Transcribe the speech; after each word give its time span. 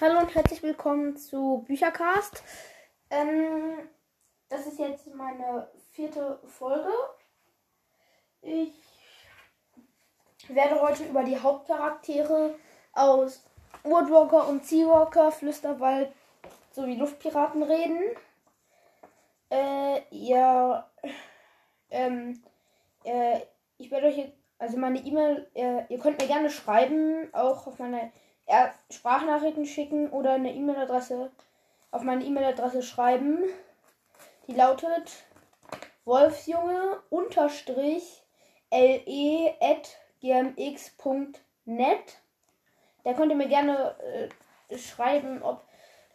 Hallo 0.00 0.20
und 0.20 0.32
herzlich 0.32 0.62
willkommen 0.62 1.16
zu 1.16 1.64
Büchercast. 1.66 2.44
Ähm, 3.10 3.78
das 4.48 4.64
ist 4.68 4.78
jetzt 4.78 5.12
meine 5.12 5.68
vierte 5.90 6.38
Folge. 6.46 6.92
Ich 8.40 8.74
werde 10.46 10.80
heute 10.80 11.02
über 11.02 11.24
die 11.24 11.36
Hauptcharaktere 11.36 12.54
aus 12.92 13.42
Woodwalker 13.82 14.46
und 14.46 14.64
Seawalker, 14.64 15.32
Flüsterwald 15.32 16.12
sowie 16.70 16.94
Luftpiraten 16.94 17.64
reden. 17.64 17.98
Äh, 19.50 20.02
ja, 20.10 20.88
ähm, 21.90 22.40
äh, 23.02 23.40
ich 23.78 23.90
werde 23.90 24.06
euch 24.06 24.18
jetzt, 24.18 24.36
also 24.60 24.76
meine 24.76 25.00
E-Mail, 25.00 25.50
äh, 25.54 25.92
ihr 25.92 25.98
könnt 25.98 26.20
mir 26.20 26.28
gerne 26.28 26.50
schreiben, 26.50 27.34
auch 27.34 27.66
auf 27.66 27.80
meine 27.80 28.02
er 28.02 28.12
Sprachnachrichten 28.90 29.66
schicken 29.66 30.10
oder 30.10 30.32
eine 30.32 30.54
E-Mail-Adresse 30.54 31.30
auf 31.90 32.02
meine 32.02 32.24
E-Mail-Adresse 32.24 32.82
schreiben. 32.82 33.44
Die 34.46 34.54
lautet 34.54 35.24
wolfsjunge 36.04 37.02
unterstrich 37.10 38.22
le 38.70 39.54
at. 39.60 39.96
Da 43.04 43.12
könnt 43.12 43.30
ihr 43.30 43.36
mir 43.36 43.48
gerne 43.48 43.94
äh, 44.68 44.76
schreiben, 44.76 45.42
ob, 45.42 45.62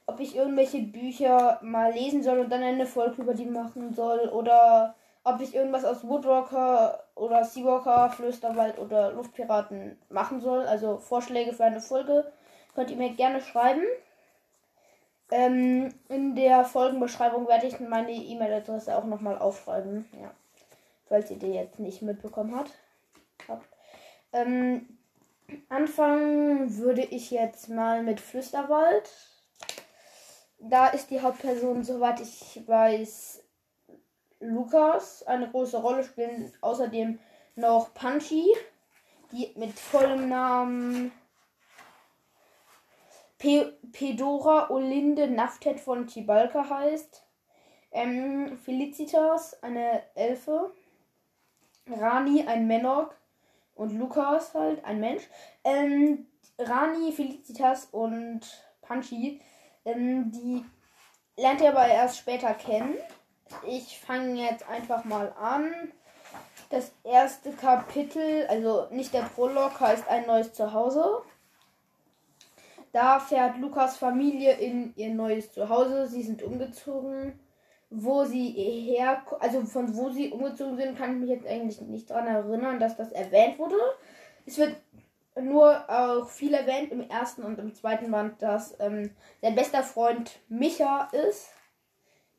ob 0.05 0.20
ich 0.20 0.36
irgendwelche 0.36 0.80
Bücher 0.80 1.60
mal 1.62 1.94
lesen 1.94 2.22
soll 2.22 2.40
und 2.40 2.50
dann 2.50 2.63
eine 2.63 2.86
Folge 2.86 3.22
über 3.22 3.34
die 3.34 3.46
machen 3.46 3.94
soll 3.94 4.27
oder 4.30 4.96
ob 5.23 5.40
ich 5.41 5.55
irgendwas 5.55 5.86
aus 5.86 6.05
Woodwalker 6.08 7.04
oder 7.16 7.45
Seawalker, 7.45 8.09
Flösterwald 8.09 8.77
oder 8.77 9.13
Luftpiraten 9.13 9.98
machen 10.09 10.41
soll. 10.41 10.66
Also 10.66 10.98
Vorschläge 10.98 11.54
für 11.54 11.63
eine 11.63 11.80
Folge 11.80 12.32
könnt 12.76 12.91
ihr 12.91 12.98
mir 12.98 13.13
gerne 13.13 13.41
schreiben. 13.41 13.84
Ähm, 15.32 15.94
in 16.09 16.35
der 16.35 16.66
Folgenbeschreibung 16.66 17.48
werde 17.48 17.68
ich 17.68 17.79
meine 17.79 18.12
E-Mail-Adresse 18.12 18.96
auch 18.96 19.05
nochmal 19.05 19.38
aufschreiben. 19.38 20.05
Ja. 20.21 20.32
Falls 21.07 21.32
ihr 21.32 21.38
die 21.38 21.54
jetzt 21.54 21.79
nicht 21.79 22.01
mitbekommen 22.01 22.55
habt. 22.55 22.71
Ähm, 24.34 24.98
anfangen 25.70 26.77
würde 26.77 27.04
ich 27.04 27.32
jetzt 27.32 27.70
mal 27.70 28.04
mit 28.04 28.20
Flüsterwald. 28.20 29.10
Da 30.60 30.88
ist 30.88 31.10
die 31.10 31.21
Hauptperson, 31.21 31.84
soweit 31.84 32.20
ich 32.20 32.62
weiß, 32.68 33.43
Lukas 34.44 35.24
eine 35.24 35.49
große 35.49 35.77
Rolle 35.77 36.04
spielen. 36.04 36.54
Außerdem 36.62 37.20
noch 37.55 37.94
Punchy, 37.94 38.46
die 39.32 39.54
mit 39.55 39.77
vollem 39.80 40.30
Namen 40.30 41.12
Pe 43.38 43.77
Pedora 43.91 44.70
Olinde 44.70 45.27
Naftet 45.27 45.80
von 45.80 46.08
Tibalka 46.08 46.70
heißt. 46.70 47.26
Ähm, 47.91 48.58
Felicitas, 48.58 49.62
eine 49.62 50.04
Elfe. 50.16 50.72
Rani, 51.88 52.48
ein 52.48 52.68
Menok. 52.68 53.16
Und 53.76 53.98
Lukas 53.98 54.54
halt, 54.54 54.84
ein 54.85 55.00
Mensch. 55.00 55.24
Ähm, 55.63 56.28
Rani, 56.57 57.12
Felicitas 57.12 57.85
und 57.91 58.41
Punchy, 58.82 59.41
ähm, 59.85 60.32
die 60.32 60.63
lernt 61.35 61.62
ihr 61.62 61.70
aber 61.70 61.88
erst 61.88 62.18
später 62.18 62.54
kennen 62.54 62.96
ich 63.68 63.99
fange 63.99 64.41
jetzt 64.41 64.68
einfach 64.68 65.06
mal 65.06 65.34
an. 65.40 65.73
Das 66.69 66.91
erste 67.03 67.51
Kapitel, 67.51 68.47
also 68.47 68.88
nicht 68.91 69.13
der 69.13 69.22
Prolog, 69.22 69.79
heißt 69.79 70.07
ein 70.07 70.25
neues 70.25 70.53
Zuhause. 70.53 71.22
Da 72.91 73.19
fährt 73.19 73.57
Lukas 73.57 73.97
Familie 73.97 74.53
in 74.53 74.94
ihr 74.95 75.13
neues 75.13 75.51
Zuhause. 75.51 76.07
Sie 76.07 76.23
sind 76.23 76.44
umgezogen. 76.44 77.40
Wo 77.90 78.23
sie 78.23 78.50
her, 78.50 79.23
also 79.40 79.66
von 79.66 79.95
wo 79.95 80.09
sie 80.09 80.31
umgezogen 80.31 80.78
sind, 80.78 80.97
kann 80.97 81.13
ich 81.13 81.19
mich 81.19 81.29
jetzt 81.29 81.47
eigentlich 81.47 81.79
nicht 81.81 82.09
daran 82.09 82.28
erinnern, 82.28 82.79
dass 82.79 82.97
das 82.97 83.11
erwähnt 83.11 83.59
wurde. 83.59 83.78
Es 84.45 84.57
wird 84.57 84.75
nur 85.35 85.89
auch 85.89 86.29
viel 86.29 86.53
erwähnt 86.53 86.91
im 86.91 87.07
ersten 87.09 87.44
und 87.44 87.59
im 87.59 87.73
zweiten 87.73 88.11
Band, 88.11 88.41
dass 88.41 88.79
ähm, 88.79 89.11
sein 89.41 89.55
bester 89.55 89.83
Freund 89.83 90.39
Micha 90.47 91.09
ist. 91.11 91.49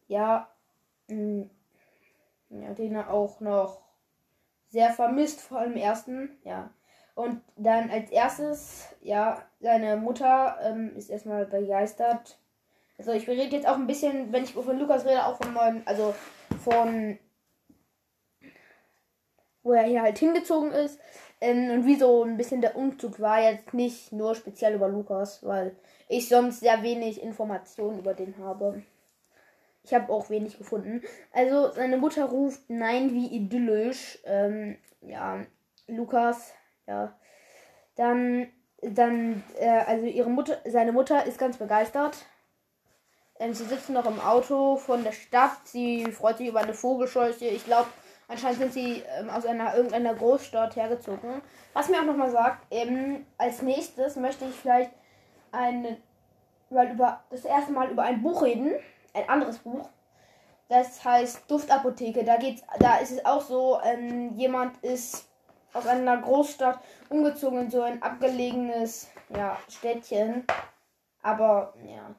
Ja, 0.06 0.48
ja, 1.08 2.74
den 2.74 2.94
er 2.94 3.10
auch 3.10 3.40
noch 3.40 3.82
sehr 4.70 4.90
vermisst, 4.90 5.40
vor 5.40 5.58
allem 5.58 5.76
ersten, 5.76 6.38
ja. 6.44 6.70
Und 7.14 7.42
dann 7.56 7.90
als 7.90 8.10
erstes, 8.10 8.88
ja, 9.00 9.42
seine 9.60 9.96
Mutter 9.96 10.58
ähm, 10.62 10.96
ist 10.96 11.10
erstmal 11.10 11.46
begeistert. 11.46 12.38
Also 12.98 13.12
ich 13.12 13.28
rede 13.28 13.54
jetzt 13.54 13.68
auch 13.68 13.76
ein 13.76 13.86
bisschen, 13.86 14.32
wenn 14.32 14.44
ich 14.44 14.52
von 14.52 14.78
Lukas 14.78 15.04
rede, 15.04 15.24
auch 15.24 15.36
von 15.36 15.52
neuen, 15.52 15.86
also 15.86 16.14
von 16.64 17.18
wo 19.62 19.72
er 19.72 19.84
hier 19.84 20.02
halt 20.02 20.18
hingezogen 20.18 20.72
ist. 20.72 21.00
Ähm, 21.40 21.70
und 21.70 21.86
wie 21.86 21.96
so 21.96 22.22
ein 22.22 22.36
bisschen 22.36 22.60
der 22.60 22.76
Umzug 22.76 23.20
war 23.20 23.40
jetzt 23.40 23.74
nicht 23.74 24.12
nur 24.12 24.34
speziell 24.34 24.74
über 24.74 24.88
Lukas, 24.88 25.44
weil 25.44 25.76
ich 26.08 26.28
sonst 26.28 26.60
sehr 26.60 26.82
wenig 26.82 27.22
Informationen 27.22 27.98
über 27.98 28.14
den 28.14 28.38
habe. 28.38 28.82
Ich 29.84 29.92
habe 29.92 30.10
auch 30.12 30.30
wenig 30.30 30.56
gefunden. 30.56 31.02
Also 31.32 31.70
seine 31.72 31.98
Mutter 31.98 32.24
ruft 32.24 32.62
Nein 32.68 33.12
wie 33.12 33.26
idyllisch. 33.26 34.18
Ähm, 34.24 34.78
ja, 35.02 35.44
Lukas, 35.86 36.54
ja. 36.86 37.14
Dann, 37.94 38.48
dann, 38.82 39.44
äh, 39.60 39.68
also 39.68 40.06
ihre 40.06 40.30
Mutter, 40.30 40.56
seine 40.64 40.92
Mutter 40.92 41.26
ist 41.26 41.38
ganz 41.38 41.58
begeistert. 41.58 42.16
Ähm, 43.38 43.52
sie 43.52 43.64
sitzen 43.64 43.92
noch 43.92 44.06
im 44.06 44.20
Auto 44.20 44.76
von 44.76 45.04
der 45.04 45.12
Stadt. 45.12 45.58
Sie 45.64 46.06
freut 46.06 46.38
sich 46.38 46.48
über 46.48 46.60
eine 46.60 46.74
Vogelscheuche. 46.74 47.46
Ich 47.46 47.66
glaube, 47.66 47.88
anscheinend 48.26 48.60
sind 48.60 48.72
sie 48.72 49.02
ähm, 49.18 49.28
aus 49.28 49.44
einer 49.44 49.76
irgendeiner 49.76 50.14
Großstadt 50.14 50.76
hergezogen. 50.76 51.42
Was 51.74 51.90
mir 51.90 52.00
auch 52.00 52.06
nochmal 52.06 52.30
sagt, 52.30 52.64
ähm, 52.70 53.26
als 53.36 53.60
nächstes 53.60 54.16
möchte 54.16 54.46
ich 54.46 54.54
vielleicht 54.54 54.92
eine, 55.52 55.98
weil 56.70 56.92
über 56.92 57.22
das 57.28 57.44
erste 57.44 57.72
Mal 57.72 57.90
über 57.90 58.02
ein 58.04 58.22
Buch 58.22 58.42
reden 58.42 58.72
ein 59.14 59.28
anderes 59.28 59.58
Buch. 59.58 59.88
Das 60.68 61.04
heißt 61.04 61.50
Duftapotheke. 61.50 62.24
Da 62.24 62.36
geht's, 62.36 62.62
da 62.78 62.96
ist 62.96 63.12
es 63.12 63.24
auch 63.24 63.40
so, 63.40 63.80
ähm, 63.82 64.36
jemand 64.36 64.76
ist 64.82 65.28
aus 65.72 65.86
einer 65.86 66.16
Großstadt 66.18 66.80
umgezogen 67.08 67.60
in 67.60 67.70
so 67.70 67.82
ein 67.82 68.02
abgelegenes 68.02 69.08
ja, 69.30 69.58
Städtchen. 69.68 70.46
Aber 71.22 71.74
ja. 71.86 72.14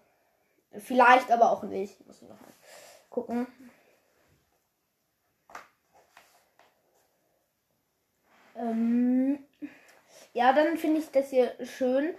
Vielleicht 0.80 1.32
aber 1.32 1.52
auch 1.52 1.64
nicht. 1.64 2.06
Muss 2.06 2.22
ich 2.22 2.28
noch 2.28 2.38
gucken. 3.10 3.48
Ähm, 8.58 9.46
ja, 10.34 10.54
dann 10.54 10.78
finde 10.78 11.00
ich 11.00 11.12
das 11.12 11.30
hier 11.30 11.54
schön. 11.66 12.14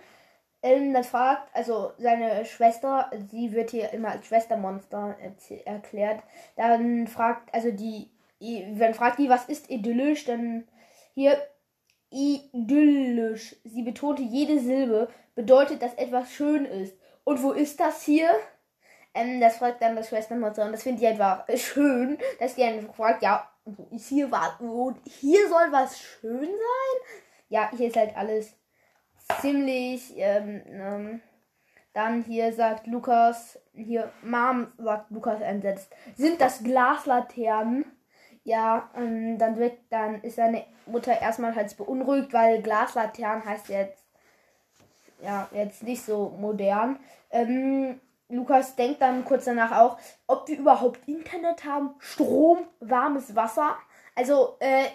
Das 0.92 1.08
fragt, 1.08 1.48
also 1.54 1.92
seine 1.96 2.44
Schwester, 2.44 3.10
sie 3.30 3.52
wird 3.52 3.70
hier 3.70 3.92
immer 3.92 4.10
als 4.10 4.26
Schwestermonster 4.26 5.16
erklärt. 5.64 6.22
Dann 6.56 7.06
fragt, 7.06 7.54
also 7.54 7.70
die, 7.70 8.10
wenn 8.40 8.94
fragt 8.94 9.18
die, 9.18 9.28
was 9.28 9.44
ist 9.44 9.70
idyllisch, 9.70 10.24
dann 10.24 10.66
hier 11.14 11.38
idyllisch. 12.10 13.54
Sie 13.64 13.82
betonte 13.82 14.22
jede 14.22 14.58
Silbe, 14.58 15.08
bedeutet, 15.36 15.82
dass 15.82 15.94
etwas 15.94 16.32
schön 16.32 16.64
ist. 16.64 16.96
Und 17.22 17.42
wo 17.42 17.52
ist 17.52 17.78
das 17.78 18.02
hier? 18.02 18.30
Ähm, 19.14 19.40
das 19.40 19.58
fragt 19.58 19.80
dann 19.82 19.94
das 19.94 20.08
Schwestermonster 20.08 20.64
und 20.64 20.72
das 20.72 20.82
finde 20.82 21.02
ich 21.02 21.08
einfach 21.08 21.44
schön, 21.56 22.18
dass 22.40 22.56
die 22.56 22.62
dann 22.62 22.92
fragt, 22.92 23.22
ja, 23.22 23.48
wo 23.64 23.86
ist 23.94 24.08
hier 24.08 24.30
was? 24.30 24.52
Hier 25.20 25.48
soll 25.48 25.70
was 25.70 25.98
schön 25.98 26.40
sein? 26.46 27.20
Ja, 27.48 27.70
hier 27.76 27.88
ist 27.88 27.96
halt 27.96 28.16
alles 28.16 28.56
ziemlich. 29.40 30.12
Ähm, 30.16 30.62
ähm, 30.66 31.20
dann 31.92 32.22
hier 32.22 32.52
sagt 32.52 32.86
Lukas, 32.86 33.58
hier 33.72 34.10
Mom 34.22 34.68
sagt 34.76 35.10
Lukas 35.10 35.40
entsetzt, 35.40 35.90
sind 36.14 36.40
das 36.40 36.62
Glaslaternen? 36.62 37.86
Ja, 38.44 38.90
ähm, 38.94 39.38
dann 39.38 39.56
wird, 39.56 39.78
dann 39.90 40.22
ist 40.22 40.36
seine 40.36 40.64
Mutter 40.84 41.20
erstmal 41.20 41.54
halt 41.54 41.74
beunruhigt, 41.76 42.32
weil 42.32 42.62
Glaslaternen 42.62 43.44
heißt 43.44 43.68
jetzt 43.70 44.04
ja 45.22 45.48
jetzt 45.52 45.82
nicht 45.82 46.04
so 46.04 46.34
modern. 46.38 46.98
Ähm, 47.30 48.00
Lukas 48.28 48.76
denkt 48.76 49.00
dann 49.02 49.24
kurz 49.24 49.44
danach 49.44 49.72
auch, 49.72 49.98
ob 50.26 50.48
wir 50.48 50.58
überhaupt 50.58 51.06
Internet 51.08 51.64
haben, 51.64 51.94
Strom, 51.98 52.66
warmes 52.80 53.34
Wasser. 53.36 53.76
Also, 54.14 54.56
äh, 54.60 54.86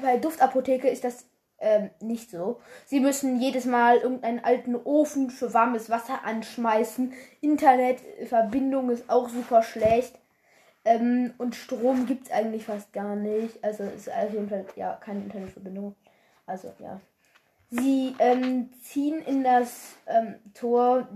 bei 0.00 0.16
Duftapotheke 0.16 0.88
ist 0.88 1.04
das 1.04 1.27
ähm, 1.60 1.90
nicht 2.00 2.30
so. 2.30 2.60
Sie 2.86 3.00
müssen 3.00 3.40
jedes 3.40 3.64
Mal 3.64 3.98
irgendeinen 3.98 4.44
alten 4.44 4.76
Ofen 4.76 5.30
für 5.30 5.52
warmes 5.54 5.90
Wasser 5.90 6.24
anschmeißen. 6.24 7.12
Internetverbindung 7.40 8.90
ist 8.90 9.10
auch 9.10 9.28
super 9.28 9.62
schlecht. 9.62 10.18
Ähm, 10.84 11.34
und 11.38 11.54
Strom 11.54 12.06
gibt 12.06 12.26
es 12.26 12.32
eigentlich 12.32 12.64
fast 12.64 12.92
gar 12.92 13.16
nicht. 13.16 13.62
Also 13.62 13.84
ist 13.84 14.10
auf 14.10 14.32
jeden 14.32 14.48
Fall 14.48 14.64
ja 14.76 14.94
keine 14.94 15.24
Internetverbindung. 15.24 15.94
Also 16.46 16.72
ja. 16.78 17.00
Sie 17.70 18.14
ähm, 18.18 18.70
ziehen 18.82 19.20
in 19.22 19.44
das 19.44 19.96
ähm, 20.06 20.36
Tor 20.54 21.08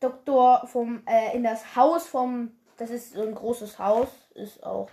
Doktor 0.00 0.66
vom, 0.66 1.02
äh, 1.06 1.36
in 1.36 1.44
das 1.44 1.76
Haus 1.76 2.06
vom, 2.06 2.52
das 2.78 2.90
ist 2.90 3.12
so 3.12 3.22
ein 3.22 3.34
großes 3.34 3.78
Haus, 3.78 4.08
ist 4.34 4.62
auch 4.64 4.88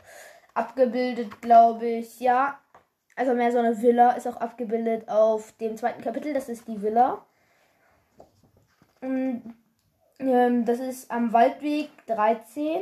abgebildet, 0.53 1.41
glaube 1.41 1.87
ich, 1.87 2.19
ja. 2.19 2.59
Also 3.17 3.33
mehr 3.33 3.51
so 3.51 3.57
eine 3.57 3.81
Villa 3.81 4.11
ist 4.11 4.27
auch 4.27 4.37
abgebildet 4.37 5.09
auf 5.09 5.51
dem 5.57 5.75
zweiten 5.75 6.01
Kapitel, 6.01 6.33
das 6.33 6.47
ist 6.49 6.67
die 6.69 6.81
Villa. 6.81 7.25
Und, 9.01 9.55
ähm, 10.19 10.65
das 10.65 10.79
ist 10.79 11.09
am 11.11 11.33
Waldweg 11.33 11.89
13. 12.07 12.81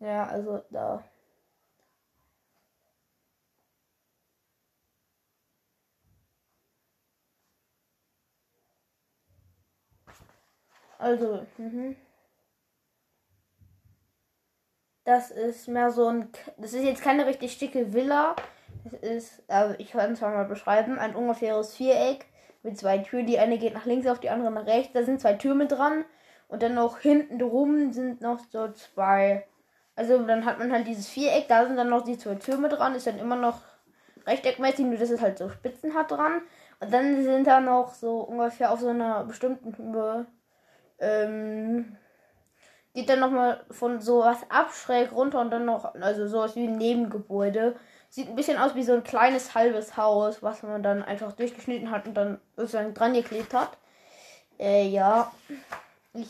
Ja, 0.00 0.24
also 0.26 0.62
da. 0.70 1.04
Also, 10.98 11.46
mhm. 11.58 11.96
Das 15.08 15.30
ist 15.30 15.68
mehr 15.68 15.90
so 15.90 16.08
ein. 16.08 16.28
Das 16.58 16.74
ist 16.74 16.84
jetzt 16.84 17.00
keine 17.00 17.24
richtig 17.24 17.56
dicke 17.58 17.94
Villa. 17.94 18.36
Das 18.84 18.92
ist, 18.92 19.42
also 19.48 19.74
ich 19.78 19.92
kann 19.92 20.12
es 20.12 20.20
mal 20.20 20.44
beschreiben, 20.44 20.98
ein 20.98 21.16
ungefähres 21.16 21.74
Viereck 21.74 22.26
mit 22.62 22.76
zwei 22.76 22.98
Türen. 22.98 23.26
Die 23.26 23.38
eine 23.38 23.56
geht 23.56 23.72
nach 23.72 23.86
links 23.86 24.06
auf, 24.06 24.20
die 24.20 24.28
andere 24.28 24.50
nach 24.50 24.66
rechts. 24.66 24.92
Da 24.92 25.02
sind 25.02 25.18
zwei 25.18 25.32
Türme 25.32 25.66
dran. 25.66 26.04
Und 26.48 26.62
dann 26.62 26.74
noch 26.74 26.98
hinten 26.98 27.38
drum 27.38 27.90
sind 27.90 28.20
noch 28.20 28.38
so 28.50 28.70
zwei. 28.72 29.46
Also 29.96 30.18
dann 30.18 30.44
hat 30.44 30.58
man 30.58 30.70
halt 30.72 30.86
dieses 30.86 31.08
Viereck, 31.08 31.48
da 31.48 31.64
sind 31.64 31.76
dann 31.78 31.88
noch 31.88 32.04
die 32.04 32.18
zwei 32.18 32.34
Türme 32.34 32.68
dran, 32.68 32.94
ist 32.94 33.06
dann 33.06 33.18
immer 33.18 33.36
noch 33.36 33.62
rechteckmäßig, 34.26 34.84
nur 34.84 34.98
dass 34.98 35.08
es 35.08 35.22
halt 35.22 35.38
so 35.38 35.48
Spitzen 35.48 35.94
hat 35.94 36.10
dran. 36.10 36.42
Und 36.80 36.92
dann 36.92 37.24
sind 37.24 37.46
da 37.46 37.60
noch 37.60 37.94
so 37.94 38.20
ungefähr 38.20 38.70
auf 38.70 38.80
so 38.80 38.88
einer 38.88 39.24
bestimmten 39.24 39.74
Höhe 39.74 40.26
ähm, 40.98 41.96
geht 42.98 43.10
dann 43.10 43.20
nochmal 43.20 43.64
von 43.70 44.00
sowas 44.00 44.38
ab 44.48 44.72
schräg 44.74 45.12
runter 45.12 45.40
und 45.40 45.50
dann 45.50 45.64
noch, 45.64 45.94
also 45.94 46.26
sowas 46.26 46.56
wie 46.56 46.66
ein 46.66 46.78
Nebengebäude. 46.78 47.76
Sieht 48.10 48.28
ein 48.28 48.34
bisschen 48.34 48.58
aus 48.58 48.74
wie 48.74 48.82
so 48.82 48.92
ein 48.92 49.04
kleines 49.04 49.54
halbes 49.54 49.96
Haus, 49.96 50.42
was 50.42 50.64
man 50.64 50.82
dann 50.82 51.04
einfach 51.04 51.30
durchgeschnitten 51.30 51.92
hat 51.92 52.08
und 52.08 52.14
dann 52.14 52.40
sozusagen 52.56 52.94
dran 52.94 53.12
geklebt 53.12 53.54
hat. 53.54 53.76
Äh, 54.58 54.88
ja. 54.88 55.30
Ich, 56.12 56.26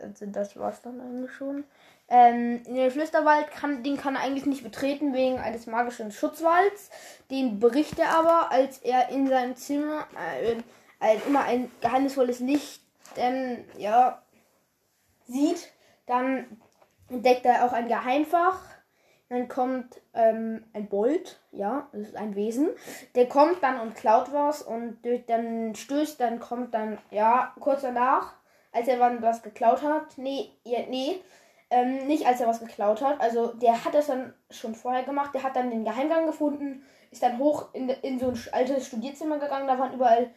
also 0.00 0.26
das 0.26 0.56
war's 0.56 0.82
dann 0.82 1.00
eigentlich 1.00 1.30
schon. 1.30 1.62
Ähm, 2.08 2.64
den 2.64 2.90
Flüsterwald 2.90 3.52
kann, 3.52 3.84
den 3.84 3.96
kann 3.96 4.16
er 4.16 4.22
eigentlich 4.22 4.46
nicht 4.46 4.64
betreten 4.64 5.14
wegen 5.14 5.38
eines 5.38 5.68
magischen 5.68 6.10
Schutzwalds. 6.10 6.90
Den 7.30 7.60
bricht 7.60 8.00
er 8.00 8.10
aber, 8.18 8.50
als 8.50 8.78
er 8.78 9.08
in 9.10 9.28
seinem 9.28 9.54
Zimmer 9.54 10.08
äh, 10.42 10.56
äh, 10.98 11.18
immer 11.28 11.44
ein 11.44 11.70
geheimnisvolles 11.80 12.40
Licht 12.40 12.82
ähm, 13.16 13.64
ja, 13.78 14.20
sieht, 15.28 15.71
dann 16.06 16.46
entdeckt 17.08 17.44
er 17.44 17.64
auch 17.64 17.72
ein 17.72 17.88
Geheimfach. 17.88 18.60
Dann 19.28 19.48
kommt 19.48 20.00
ähm, 20.12 20.64
ein 20.74 20.88
Bolt, 20.88 21.40
ja, 21.52 21.88
das 21.92 22.08
ist 22.08 22.16
ein 22.16 22.34
Wesen. 22.34 22.68
Der 23.14 23.28
kommt 23.28 23.62
dann 23.62 23.80
und 23.80 23.94
klaut 23.94 24.30
was 24.32 24.60
und 24.60 24.98
durch 25.02 25.24
dann 25.24 25.74
stößt, 25.74 26.20
dann 26.20 26.38
kommt 26.38 26.74
dann, 26.74 26.98
ja, 27.10 27.54
kurz 27.58 27.80
danach, 27.80 28.34
als 28.72 28.88
er 28.88 29.00
was 29.22 29.42
geklaut 29.42 29.82
hat. 29.82 30.18
Nee, 30.18 30.50
nee, 30.64 31.22
ähm, 31.72 32.06
nicht 32.06 32.26
als 32.26 32.42
er 32.42 32.46
was 32.46 32.60
geklaut 32.60 33.00
hat. 33.00 33.20
Also 33.22 33.54
der 33.54 33.82
hat 33.82 33.94
das 33.94 34.08
dann 34.08 34.34
schon 34.50 34.74
vorher 34.74 35.04
gemacht. 35.04 35.34
Der 35.34 35.42
hat 35.42 35.56
dann 35.56 35.70
den 35.70 35.84
Geheimgang 35.84 36.26
gefunden, 36.26 36.84
ist 37.10 37.22
dann 37.22 37.38
hoch 37.38 37.72
in, 37.72 37.88
in 37.88 38.18
so 38.18 38.28
ein 38.28 38.38
altes 38.52 38.86
Studierzimmer 38.86 39.38
gegangen. 39.38 39.66
Da 39.66 39.78
waren 39.78 39.94
überall 39.94 40.30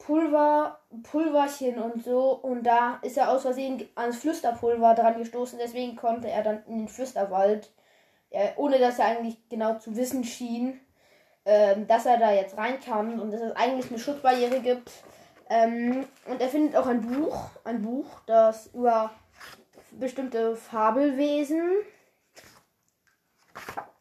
Pulver, 0.00 0.80
Pulverchen 1.02 1.78
und 1.78 2.02
so. 2.02 2.32
Und 2.32 2.64
da 2.64 2.98
ist 3.02 3.18
er 3.18 3.30
aus 3.30 3.42
Versehen 3.42 3.86
ans 3.94 4.16
Flüsterpulver 4.16 4.94
dran 4.94 5.18
gestoßen. 5.18 5.58
Deswegen 5.62 5.94
konnte 5.94 6.28
er 6.28 6.42
dann 6.42 6.64
in 6.66 6.78
den 6.78 6.88
Flüsterwald, 6.88 7.70
äh, 8.30 8.48
ohne 8.56 8.78
dass 8.78 8.98
er 8.98 9.06
eigentlich 9.06 9.36
genau 9.48 9.78
zu 9.78 9.94
wissen 9.96 10.24
schien, 10.24 10.80
äh, 11.44 11.76
dass 11.86 12.06
er 12.06 12.18
da 12.18 12.32
jetzt 12.32 12.56
rein 12.56 12.80
kann 12.80 13.20
und 13.20 13.30
dass 13.30 13.42
es 13.42 13.54
eigentlich 13.54 13.90
eine 13.90 14.00
Schutzbarriere 14.00 14.60
gibt. 14.60 14.90
Ähm, 15.50 16.06
und 16.26 16.40
er 16.40 16.48
findet 16.48 16.76
auch 16.76 16.86
ein 16.86 17.02
Buch, 17.02 17.50
ein 17.64 17.82
Buch, 17.82 18.06
das 18.26 18.68
über 18.68 19.10
bestimmte 19.90 20.56
Fabelwesen. 20.56 21.72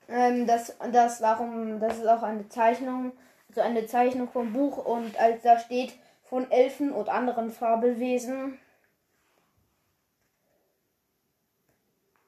Ähm, 0.07 0.47
das, 0.47 0.77
das, 0.93 1.21
warum, 1.21 1.79
das 1.79 1.97
ist 1.97 2.07
auch 2.07 2.23
eine 2.23 2.47
Zeichnung 2.47 3.11
so 3.59 3.65
eine 3.65 3.85
Zeichnung 3.85 4.29
vom 4.29 4.53
Buch 4.53 4.77
und 4.77 5.19
als 5.19 5.43
da 5.43 5.59
steht 5.59 5.93
von 6.23 6.49
Elfen 6.49 6.93
und 6.93 7.09
anderen 7.09 7.51
Fabelwesen. 7.51 8.57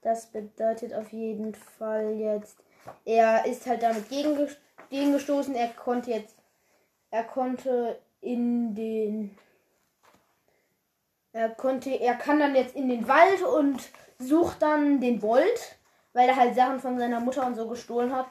Das 0.01 0.25
bedeutet 0.25 0.93
auf 0.93 1.13
jeden 1.13 1.55
Fall 1.55 2.15
jetzt, 2.19 2.57
er 3.05 3.45
ist 3.45 3.65
halt 3.65 3.81
damit 3.81 4.09
gegengestoßen. 4.09 5.55
Er 5.55 5.69
konnte 5.69 6.11
jetzt, 6.11 6.35
er 7.11 7.23
konnte 7.23 7.97
in 8.19 8.75
den, 8.75 9.37
er 11.31 11.49
konnte, 11.49 11.91
er 11.91 12.15
kann 12.15 12.39
dann 12.39 12.55
jetzt 12.55 12.75
in 12.75 12.89
den 12.89 13.07
Wald 13.07 13.41
und 13.43 13.89
sucht 14.19 14.61
dann 14.61 14.99
den 14.99 15.19
Bolt, 15.19 15.77
weil 16.11 16.27
er 16.27 16.35
halt 16.35 16.55
Sachen 16.55 16.81
von 16.81 16.99
seiner 16.99 17.21
Mutter 17.21 17.45
und 17.45 17.55
so 17.55 17.69
gestohlen 17.69 18.13
hat 18.13 18.27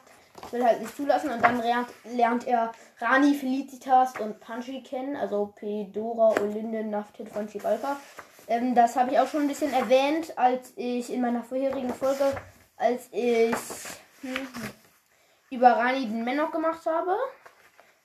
will 0.51 0.63
halt 0.63 0.81
nicht 0.81 0.95
zulassen 0.95 1.31
und 1.31 1.43
dann 1.43 1.61
lernt, 2.05 2.47
er 2.47 2.71
Rani, 2.99 3.33
Felicitas 3.33 4.19
und 4.19 4.39
Panchi 4.39 4.83
kennen, 4.83 5.15
also 5.15 5.53
Pedora, 5.55 6.39
Olinde, 6.41 6.83
Naftit 6.83 7.29
von 7.29 7.47
Chibalka. 7.47 7.97
Ähm, 8.47 8.75
das 8.75 8.95
habe 8.95 9.11
ich 9.11 9.19
auch 9.19 9.27
schon 9.27 9.41
ein 9.41 9.47
bisschen 9.47 9.73
erwähnt, 9.73 10.37
als 10.37 10.73
ich 10.75 11.11
in 11.13 11.21
meiner 11.21 11.43
vorherigen 11.43 11.93
Folge, 11.93 12.25
als 12.77 13.07
ich 13.11 13.55
hm, 14.21 14.47
über 15.51 15.69
Rani 15.69 16.07
den 16.07 16.23
Menok 16.23 16.51
gemacht 16.51 16.85
habe. 16.85 17.15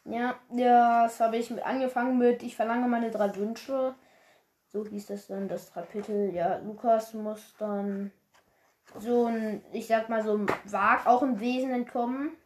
Ja, 0.04 0.36
das 0.50 1.18
habe 1.18 1.36
ich 1.36 1.50
mit 1.50 1.64
angefangen 1.64 2.18
mit 2.18 2.42
Ich 2.42 2.54
verlange 2.54 2.86
meine 2.86 3.10
drei 3.10 3.34
Wünsche. 3.34 3.94
So 4.68 4.86
hieß 4.86 5.06
das 5.06 5.26
dann 5.26 5.48
das 5.48 5.72
Kapitel. 5.72 6.32
Ja, 6.32 6.58
Lukas 6.58 7.12
muss 7.14 7.54
dann 7.58 8.12
so 8.98 9.26
ein, 9.26 9.62
ich 9.72 9.86
sag 9.86 10.08
mal, 10.08 10.22
so 10.22 10.36
ein 10.36 10.46
Wag 10.64 11.06
auch 11.06 11.22
im 11.22 11.40
Wesen 11.40 11.70
entkommen. 11.70 12.36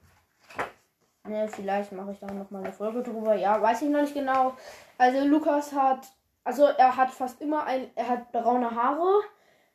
Ne, 1.25 1.49
vielleicht 1.49 1.93
mache 1.93 2.13
ich 2.13 2.19
da 2.19 2.27
noch 2.33 2.51
mal 2.51 2.63
eine 2.65 2.73
Folge 2.73 3.03
drüber. 3.03 3.35
Ja, 3.35 3.61
weiß 3.61 3.83
ich 3.83 3.91
noch 3.91 4.01
nicht 4.01 4.15
genau. 4.15 4.55
Also 4.99 5.25
Lukas 5.27 5.73
hat, 5.73 6.07
also 6.45 6.65
er 6.65 6.97
hat 6.97 7.11
fast 7.11 7.41
immer 7.41 7.65
ein, 7.65 7.91
er 7.95 8.09
hat 8.09 8.33
braune 8.33 8.75
Haare, 8.75 9.21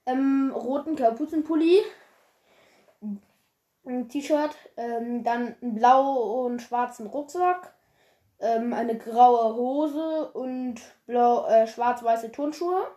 ähm, 0.05 0.51
roten 0.53 0.95
Kapuzenpulli, 0.95 1.81
ein 3.85 4.09
T-Shirt, 4.09 4.55
ähm, 4.77 5.23
dann 5.23 5.55
einen 5.61 5.75
blau 5.75 6.45
und 6.45 6.61
schwarzen 6.61 7.07
Rucksack, 7.07 7.73
ähm, 8.39 8.73
eine 8.73 8.97
graue 8.97 9.55
Hose 9.55 10.31
und 10.31 10.81
blau, 11.05 11.45
äh, 11.47 11.67
schwarz-weiße 11.67 12.31
Turnschuhe. 12.31 12.87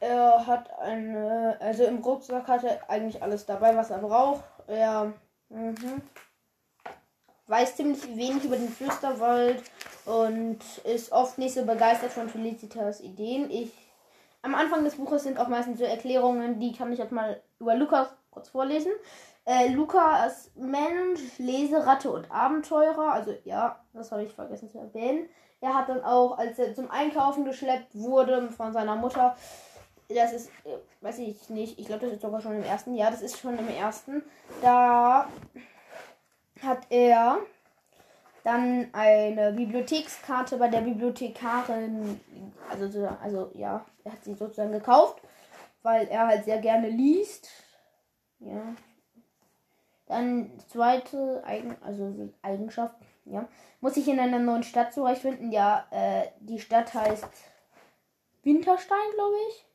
Er 0.00 0.46
hat 0.46 0.70
eine, 0.78 1.56
also 1.60 1.84
im 1.84 1.98
Rucksack 1.98 2.48
hat 2.48 2.64
er 2.64 2.90
eigentlich 2.90 3.22
alles 3.22 3.46
dabei, 3.46 3.76
was 3.76 3.90
er 3.90 3.98
braucht. 3.98 4.44
Er 4.66 5.12
mhm, 5.48 6.02
weiß 7.46 7.76
ziemlich 7.76 8.04
wenig 8.16 8.44
über 8.44 8.56
den 8.56 8.68
Flüsterwald 8.68 9.62
und 10.04 10.58
ist 10.84 11.12
oft 11.12 11.38
nicht 11.38 11.54
so 11.54 11.64
begeistert 11.64 12.12
von 12.12 12.28
Felicitas 12.28 13.00
Ideen. 13.00 13.50
Ich, 13.50 13.72
am 14.42 14.54
Anfang 14.54 14.84
des 14.84 14.96
Buches 14.96 15.22
sind 15.22 15.38
auch 15.38 15.48
meistens 15.48 15.78
so 15.78 15.84
Erklärungen, 15.84 16.60
die 16.60 16.72
kann 16.72 16.92
ich 16.92 16.98
jetzt 16.98 17.12
mal 17.12 17.40
über 17.58 17.74
Lukas 17.74 18.08
kurz 18.30 18.48
vorlesen. 18.50 18.92
Äh, 19.46 19.68
Lukas 19.68 20.50
Mensch, 20.56 21.38
Leseratte 21.38 22.10
und 22.10 22.30
Abenteurer. 22.30 23.12
Also 23.12 23.32
ja, 23.44 23.80
das 23.94 24.12
habe 24.12 24.24
ich 24.24 24.32
vergessen 24.32 24.68
zu 24.68 24.78
erwähnen. 24.78 25.28
Er 25.60 25.74
hat 25.74 25.88
dann 25.88 26.04
auch, 26.04 26.36
als 26.36 26.58
er 26.58 26.74
zum 26.74 26.90
Einkaufen 26.90 27.44
geschleppt 27.44 27.94
wurde 27.94 28.50
von 28.50 28.72
seiner 28.72 28.96
Mutter, 28.96 29.36
das 30.08 30.32
ist, 30.32 30.48
äh, 30.64 30.78
weiß 31.00 31.18
ich 31.18 31.48
nicht, 31.50 31.78
ich 31.78 31.86
glaube, 31.86 32.06
das 32.06 32.14
ist 32.14 32.22
sogar 32.22 32.40
schon 32.40 32.56
im 32.56 32.62
ersten. 32.62 32.94
Ja, 32.94 33.10
das 33.10 33.22
ist 33.22 33.38
schon 33.38 33.58
im 33.58 33.68
ersten. 33.68 34.22
Da 34.62 35.28
hat 36.62 36.86
er 36.90 37.38
dann 38.44 38.88
eine 38.92 39.52
Bibliothekskarte 39.52 40.56
bei 40.56 40.68
der 40.68 40.82
Bibliothekarin, 40.82 42.20
also, 42.70 43.08
also 43.20 43.50
ja, 43.54 43.84
er 44.04 44.12
hat 44.12 44.24
sie 44.24 44.34
sozusagen 44.34 44.72
gekauft, 44.72 45.20
weil 45.82 46.06
er 46.06 46.28
halt 46.28 46.44
sehr 46.44 46.58
gerne 46.58 46.88
liest. 46.88 47.50
Ja. 48.38 48.62
Dann 50.06 50.52
zweite 50.68 51.42
Eigen, 51.44 51.76
also 51.82 52.30
Eigenschaft, 52.42 52.94
ja. 53.24 53.48
Muss 53.80 53.96
ich 53.96 54.06
in 54.06 54.20
einer 54.20 54.38
neuen 54.38 54.62
Stadt 54.62 54.92
zurechtfinden? 54.92 55.50
Ja, 55.50 55.86
äh, 55.90 56.28
die 56.38 56.60
Stadt 56.60 56.94
heißt 56.94 57.28
Winterstein, 58.44 59.10
glaube 59.14 59.34
ich. 59.48 59.65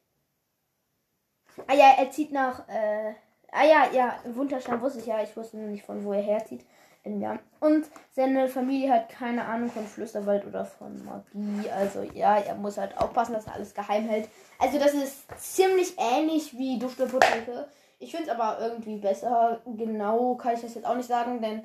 Ah 1.68 1.74
ja, 1.74 1.96
er 1.98 2.12
zieht 2.12 2.32
nach. 2.32 2.68
Äh, 2.68 3.14
ah 3.52 3.66
ja, 3.66 3.88
ja, 3.94 4.16
Wunderstein 4.34 4.82
wusste 4.82 5.00
ich 5.00 5.06
ja. 5.06 5.22
Ich 5.22 5.36
wusste 5.36 5.58
nur 5.58 5.68
nicht 5.68 5.86
von 5.86 6.04
wo 6.04 6.14
er 6.14 6.22
herzieht. 6.22 6.66
Ja. 7.04 7.40
Und 7.60 7.86
seine 8.12 8.48
Familie 8.48 8.92
hat 8.92 9.10
keine 9.10 9.46
Ahnung 9.46 9.70
von 9.70 9.86
Flüsterwald 9.86 10.46
oder 10.46 10.66
von 10.66 11.04
Magie. 11.04 11.70
Also 11.72 12.04
ja, 12.14 12.38
er 12.38 12.56
muss 12.56 12.78
halt 12.78 12.96
aufpassen, 12.98 13.34
dass 13.34 13.48
er 13.48 13.56
alles 13.56 13.74
geheim 13.74 14.08
hält. 14.08 14.30
Also 14.60 14.78
das 14.78 14.94
ist 14.94 15.26
ziemlich 15.38 15.96
ähnlich 15.98 16.56
wie 16.58 16.78
Duftapotheke. 16.78 17.68
Ich 17.98 18.12
finde 18.12 18.30
es 18.30 18.36
aber 18.36 18.60
irgendwie 18.62 18.98
besser. 18.98 19.62
Genau 19.66 20.36
kann 20.36 20.56
ich 20.56 20.62
das 20.62 20.76
jetzt 20.76 20.86
auch 20.86 20.96
nicht 20.96 21.08
sagen, 21.08 21.42
denn 21.42 21.64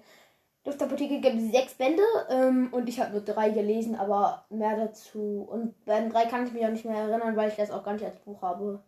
Duftapotheke 0.64 1.20
gibt 1.20 1.36
es 1.36 1.52
sechs 1.52 1.74
Bände 1.74 2.02
ähm, 2.28 2.68
und 2.72 2.88
ich 2.88 2.98
habe 2.98 3.12
nur 3.12 3.20
drei 3.20 3.50
gelesen, 3.50 3.94
aber 3.94 4.44
mehr 4.50 4.76
dazu. 4.76 5.46
Und 5.48 5.84
bei 5.84 6.00
den 6.00 6.10
drei 6.10 6.24
kann 6.26 6.46
ich 6.46 6.52
mich 6.52 6.64
auch 6.64 6.70
nicht 6.70 6.84
mehr 6.84 6.96
erinnern, 6.96 7.36
weil 7.36 7.50
ich 7.50 7.56
das 7.56 7.70
auch 7.70 7.84
gar 7.84 7.92
nicht 7.92 8.04
als 8.04 8.16
Buch 8.16 8.42
habe. 8.42 8.82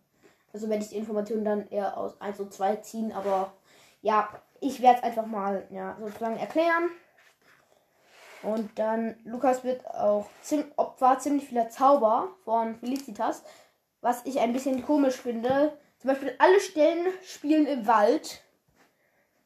Also 0.52 0.69
werde 0.69 0.83
ich 0.83 0.90
die 0.90 0.97
Informationen 0.97 1.45
dann 1.45 1.69
eher 1.69 1.97
aus 1.97 2.21
1 2.21 2.40
und 2.40 2.52
2 2.52 2.76
ziehen, 2.76 3.12
aber 3.12 3.52
ja, 4.00 4.28
ich 4.61 4.81
werde 4.81 4.99
es 4.99 5.05
einfach 5.05 5.26
mal 5.26 5.67
ja, 5.71 5.97
sozusagen 6.00 6.37
erklären. 6.37 6.90
Und 8.43 8.78
dann, 8.78 9.17
Lukas 9.25 9.64
wird 9.64 9.87
auch 9.87 10.26
ziem 10.43 10.64
Opfer 10.76 11.19
ziemlich 11.19 11.49
vieler 11.49 11.71
Zauber 11.71 12.28
von 12.45 12.76
Felicitas, 12.76 13.43
was 14.00 14.25
ich 14.26 14.38
ein 14.38 14.52
bisschen 14.52 14.85
komisch 14.85 15.17
finde. 15.17 15.76
Zum 15.99 16.11
Beispiel 16.11 16.35
alle 16.38 16.61
Stellen 16.61 17.07
spielen 17.25 17.67
im 17.67 17.87
Wald. 17.87 18.43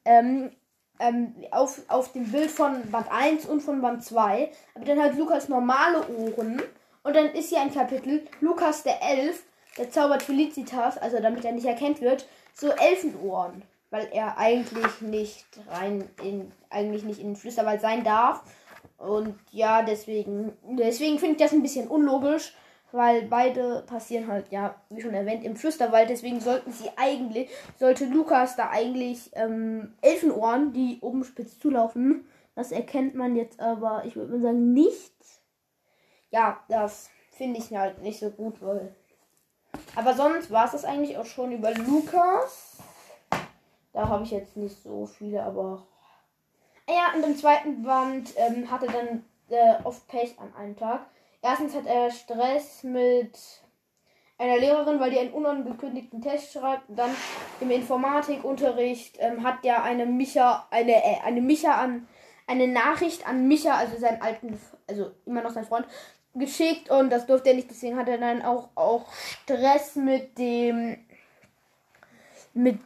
Ähm, 0.04 0.52
ähm, 0.98 1.34
auf, 1.50 1.80
auf 1.88 2.12
dem 2.12 2.30
Bild 2.30 2.50
von 2.50 2.90
Band 2.90 3.10
1 3.10 3.46
und 3.46 3.60
von 3.60 3.80
Band 3.80 4.04
2. 4.04 4.52
Aber 4.74 4.84
dann 4.84 5.00
halt 5.00 5.16
Lukas 5.16 5.48
normale 5.48 6.06
Ohren. 6.08 6.62
Und 7.02 7.16
dann 7.16 7.32
ist 7.32 7.48
hier 7.48 7.60
ein 7.60 7.74
Kapitel, 7.74 8.26
Lukas 8.40 8.84
der 8.84 9.02
Elf, 9.02 9.42
der 9.78 9.90
zaubert 9.90 10.22
Felicitas, 10.22 10.98
also 10.98 11.20
damit 11.20 11.44
er 11.44 11.52
nicht 11.52 11.66
erkennt 11.66 12.00
wird, 12.00 12.26
so 12.54 12.70
Elfenohren 12.70 13.62
weil 13.92 14.08
er 14.10 14.38
eigentlich 14.38 15.02
nicht 15.02 15.44
rein 15.68 16.08
in 16.22 16.50
eigentlich 16.70 17.04
nicht 17.04 17.20
in 17.20 17.28
den 17.28 17.36
Flüsterwald 17.36 17.82
sein 17.82 18.02
darf. 18.02 18.42
Und 18.96 19.38
ja, 19.50 19.82
deswegen 19.82 20.56
deswegen 20.62 21.18
finde 21.18 21.36
ich 21.36 21.42
das 21.42 21.52
ein 21.52 21.62
bisschen 21.62 21.88
unlogisch, 21.88 22.54
weil 22.90 23.26
beide 23.26 23.84
passieren 23.86 24.28
halt 24.28 24.50
ja, 24.50 24.74
wie 24.88 25.02
schon 25.02 25.12
erwähnt, 25.12 25.44
im 25.44 25.56
Flüsterwald. 25.56 26.08
Deswegen 26.08 26.40
sollten 26.40 26.72
sie 26.72 26.88
eigentlich 26.96 27.50
sollte 27.78 28.06
Lukas 28.06 28.56
da 28.56 28.70
eigentlich 28.70 29.30
ähm, 29.34 29.92
Elfenohren, 30.00 30.72
die 30.72 30.98
oben 31.02 31.22
spitz 31.22 31.58
zulaufen. 31.58 32.26
Das 32.54 32.72
erkennt 32.72 33.14
man 33.14 33.36
jetzt 33.36 33.60
aber, 33.60 34.04
ich 34.06 34.16
würde 34.16 34.32
mal 34.32 34.40
sagen, 34.40 34.72
nicht. 34.72 35.12
Ja, 36.30 36.64
das 36.70 37.10
finde 37.30 37.60
ich 37.60 37.70
halt 37.76 38.02
nicht 38.02 38.18
so 38.18 38.30
gut, 38.30 38.62
weil. 38.62 38.94
Aber 39.94 40.14
sonst 40.14 40.50
war 40.50 40.66
es 40.66 40.72
das 40.72 40.84
eigentlich 40.84 41.18
auch 41.18 41.26
schon 41.26 41.52
über 41.52 41.72
Lukas. 41.72 42.78
Da 43.92 44.08
habe 44.08 44.24
ich 44.24 44.30
jetzt 44.30 44.56
nicht 44.56 44.82
so 44.82 45.06
viele, 45.06 45.42
aber. 45.42 45.86
Ah 46.86 46.92
ja, 46.92 47.14
und 47.14 47.24
im 47.24 47.36
zweiten 47.36 47.82
Band 47.82 48.32
ähm, 48.36 48.70
hatte 48.70 48.86
dann 48.86 49.24
äh, 49.48 49.82
oft 49.84 50.06
Pech 50.08 50.38
an 50.38 50.54
einem 50.54 50.76
Tag. 50.76 51.06
Erstens 51.42 51.74
hat 51.74 51.86
er 51.86 52.10
Stress 52.10 52.82
mit 52.82 53.38
einer 54.38 54.58
Lehrerin, 54.58 54.98
weil 54.98 55.10
die 55.10 55.18
einen 55.18 55.32
unangekündigten 55.32 56.20
Test 56.20 56.52
schreibt. 56.52 56.88
Und 56.88 56.98
dann 56.98 57.10
im 57.60 57.70
Informatikunterricht 57.70 59.16
ähm, 59.20 59.44
hat 59.44 59.62
der 59.64 59.82
eine 59.82 60.06
Micha, 60.06 60.66
eine, 60.70 60.94
äh, 61.04 61.20
eine 61.24 61.40
Micha 61.40 61.72
an, 61.72 62.08
eine 62.46 62.66
Nachricht 62.68 63.26
an 63.26 63.46
Micha, 63.46 63.74
also 63.74 63.98
seinen 63.98 64.22
alten, 64.22 64.58
also 64.88 65.12
immer 65.26 65.42
noch 65.42 65.50
sein 65.50 65.64
Freund, 65.64 65.86
geschickt 66.34 66.90
und 66.90 67.10
das 67.10 67.26
durfte 67.26 67.50
er 67.50 67.56
nicht. 67.56 67.70
Deswegen 67.70 67.96
hat 67.98 68.08
er 68.08 68.18
dann 68.18 68.42
auch, 68.42 68.70
auch 68.74 69.12
Stress 69.12 69.96
mit 69.96 70.38
dem, 70.38 70.98
mit 72.54 72.78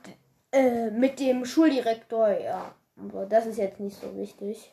äh, 0.52 0.90
mit 0.90 1.20
dem 1.20 1.44
Schuldirektor, 1.44 2.30
ja. 2.30 2.74
Aber 2.98 3.26
das 3.26 3.46
ist 3.46 3.58
jetzt 3.58 3.80
nicht 3.80 4.00
so 4.00 4.16
wichtig. 4.16 4.72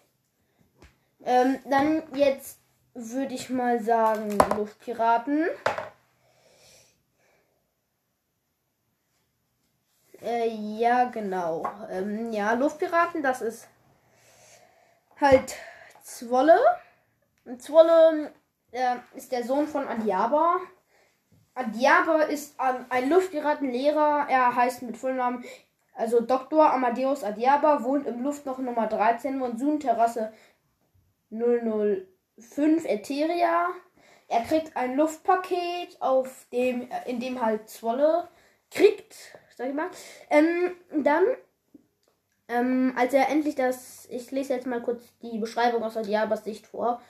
Ähm, 1.25 1.59
dann 1.69 2.03
jetzt 2.15 2.59
würde 2.93 3.33
ich 3.33 3.49
mal 3.49 3.81
sagen 3.81 4.37
Luftpiraten. 4.55 5.47
Äh, 10.21 10.47
ja, 10.47 11.05
genau. 11.05 11.65
Ähm, 11.89 12.31
ja, 12.31 12.53
Luftpiraten, 12.53 13.21
das 13.21 13.41
ist 13.41 13.67
halt 15.19 15.55
Zwolle. 16.01 16.57
Zwolle 17.57 18.31
äh, 18.73 18.95
ist 19.15 19.31
der 19.31 19.43
Sohn 19.43 19.67
von 19.67 19.87
Adiaba. 19.87 20.57
Adiaba 21.55 22.23
ist 22.23 22.55
ähm, 22.59 22.85
ein 22.89 23.09
Luftpiratenlehrer. 23.09 24.27
Er 24.29 24.55
heißt 24.55 24.81
mit 24.81 24.97
Vollnamen 24.97 25.43
also 25.95 26.21
Dr. 26.21 26.73
Amadeus 26.73 27.23
Adiaba 27.23 27.83
wohnt 27.83 28.07
im 28.07 28.23
Luftloch 28.23 28.57
Nummer 28.57 28.87
13 28.87 29.37
Monsunterrasse 29.37 30.33
005 31.29 32.85
Etheria. 32.85 33.67
Er 34.27 34.41
kriegt 34.41 34.75
ein 34.75 34.95
Luftpaket, 34.95 35.97
auf 35.99 36.47
dem, 36.51 36.87
in 37.05 37.19
dem 37.19 37.45
halt 37.45 37.69
Zwolle 37.69 38.27
kriegt, 38.71 39.15
sag 39.55 39.69
ich 39.69 39.75
mal. 39.75 39.89
Ähm, 40.31 40.71
dann, 41.03 41.23
ähm, 42.47 42.93
als 42.97 43.13
er 43.13 43.29
endlich 43.29 43.53
das, 43.53 44.07
ich 44.09 44.31
lese 44.31 44.53
jetzt 44.53 44.65
mal 44.65 44.81
kurz 44.81 45.03
die 45.21 45.37
Beschreibung 45.37 45.83
aus 45.83 45.97
Adiabas 45.97 46.43
Sicht 46.43 46.65
vor. 46.65 47.01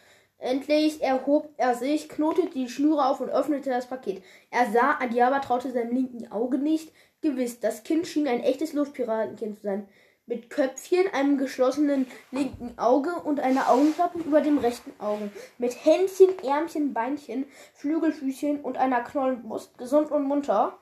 Endlich 0.43 1.01
erhob 1.01 1.53
er 1.55 1.73
sich, 1.73 2.09
knotete 2.09 2.50
die 2.50 2.67
Schnüre 2.67 3.05
auf 3.05 3.21
und 3.21 3.29
öffnete 3.29 3.69
das 3.69 3.88
Paket. 3.88 4.21
Er 4.51 4.69
sah, 4.73 4.97
Adiaba 5.00 5.39
traute 5.39 5.71
seinem 5.71 5.95
linken 5.95 6.29
Auge 6.33 6.57
nicht. 6.57 6.91
Gewiss, 7.21 7.62
das 7.62 7.83
Kind 7.83 8.07
schien 8.07 8.27
ein 8.27 8.43
echtes 8.43 8.73
Luftpiratenkind 8.73 9.55
zu 9.55 9.63
sein. 9.63 9.88
Mit 10.25 10.50
Köpfchen, 10.50 11.05
einem 11.13 11.38
geschlossenen 11.38 12.07
linken 12.31 12.77
Auge 12.77 13.12
und 13.23 13.39
einer 13.39 13.69
Augenklappe 13.69 14.19
über 14.19 14.41
dem 14.41 14.57
rechten 14.57 14.91
Auge. 15.00 15.31
Mit 15.59 15.85
Händchen, 15.85 16.38
Ärmchen, 16.43 16.93
Beinchen, 16.93 17.45
Flügelfüßchen 17.75 18.59
und 18.59 18.77
einer 18.77 19.00
Knollenbrust. 19.00 19.77
Gesund 19.77 20.12
und 20.12 20.25
munter. 20.25 20.77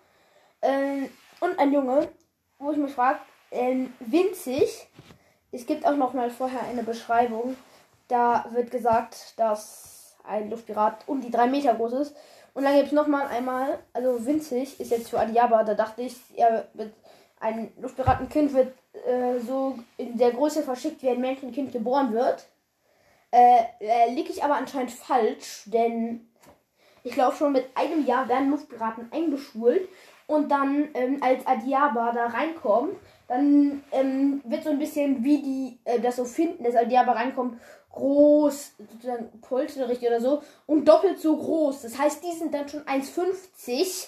Ähm, 0.63 1.07
und 1.39 1.59
ein 1.59 1.71
Junge, 1.71 2.07
wo 2.57 2.71
ich 2.71 2.77
mich 2.77 2.93
frage, 2.93 3.19
ähm, 3.51 3.93
winzig. 3.99 4.87
Es 5.51 5.67
gibt 5.67 5.85
auch 5.85 5.95
noch 5.95 6.13
mal 6.13 6.31
vorher 6.31 6.63
eine 6.63 6.81
Beschreibung. 6.81 7.55
Da 8.11 8.45
wird 8.51 8.71
gesagt, 8.71 9.39
dass 9.39 10.17
ein 10.25 10.49
Luftpirat 10.49 11.07
um 11.07 11.21
die 11.21 11.31
drei 11.31 11.47
Meter 11.47 11.75
groß 11.75 11.93
ist. 11.93 12.15
Und 12.53 12.65
dann 12.65 12.75
gibt 12.75 12.87
es 12.87 12.91
nochmal 12.91 13.27
einmal, 13.27 13.79
also 13.93 14.25
winzig 14.25 14.81
ist 14.81 14.91
jetzt 14.91 15.09
für 15.09 15.17
Adiaba, 15.17 15.63
da 15.63 15.75
dachte 15.75 16.01
ich, 16.01 16.17
er 16.35 16.67
wird, 16.73 16.93
ein 17.39 17.71
Luftpiratenkind 17.79 18.53
wird 18.53 18.73
äh, 19.07 19.39
so 19.39 19.79
in 19.95 20.17
der 20.17 20.31
Größe 20.31 20.61
verschickt, 20.61 21.01
wie 21.01 21.09
ein 21.09 21.21
Menschenkind 21.21 21.71
geboren 21.71 22.11
wird. 22.11 22.45
Äh, 23.31 23.61
äh, 23.79 24.13
liege 24.13 24.29
ich 24.29 24.43
aber 24.43 24.55
anscheinend 24.55 24.91
falsch, 24.91 25.63
denn 25.67 26.27
ich 27.03 27.13
glaube 27.13 27.37
schon 27.37 27.53
mit 27.53 27.65
einem 27.75 28.05
Jahr 28.05 28.27
werden 28.27 28.51
Luftpiraten 28.51 29.09
eingeschult 29.13 29.87
und 30.27 30.51
dann 30.51 30.89
ähm, 30.95 31.23
als 31.23 31.47
Adiaba 31.47 32.11
da 32.11 32.25
reinkommt, 32.25 32.97
dann 33.29 33.81
ähm, 33.93 34.41
wird 34.43 34.65
so 34.65 34.69
ein 34.69 34.79
bisschen 34.79 35.23
wie 35.23 35.41
die 35.41 35.79
äh, 35.85 36.01
das 36.01 36.17
so 36.17 36.25
finden, 36.25 36.65
dass 36.65 36.75
Adiaba 36.75 37.13
reinkommt 37.13 37.57
groß, 37.91 38.73
sozusagen 38.77 39.41
polterig 39.41 40.01
oder 40.01 40.21
so, 40.21 40.41
und 40.65 40.87
doppelt 40.87 41.19
so 41.19 41.37
groß. 41.37 41.81
Das 41.81 41.97
heißt, 41.97 42.23
die 42.23 42.37
sind 42.37 42.53
dann 42.53 42.69
schon 42.69 42.83
1,50 42.83 44.07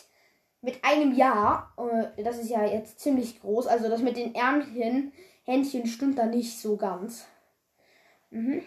mit 0.61 0.83
einem 0.83 1.13
Jahr. 1.13 1.73
Äh, 1.77 2.23
das 2.23 2.39
ist 2.39 2.49
ja 2.49 2.65
jetzt 2.65 2.99
ziemlich 2.99 3.41
groß. 3.41 3.67
Also 3.67 3.89
das 3.89 4.01
mit 4.01 4.17
den 4.17 4.33
Ärmchen, 4.33 5.11
Händchen 5.43 5.87
stimmt 5.87 6.17
da 6.17 6.25
nicht 6.25 6.59
so 6.59 6.77
ganz. 6.77 7.25
Mhm. 8.31 8.63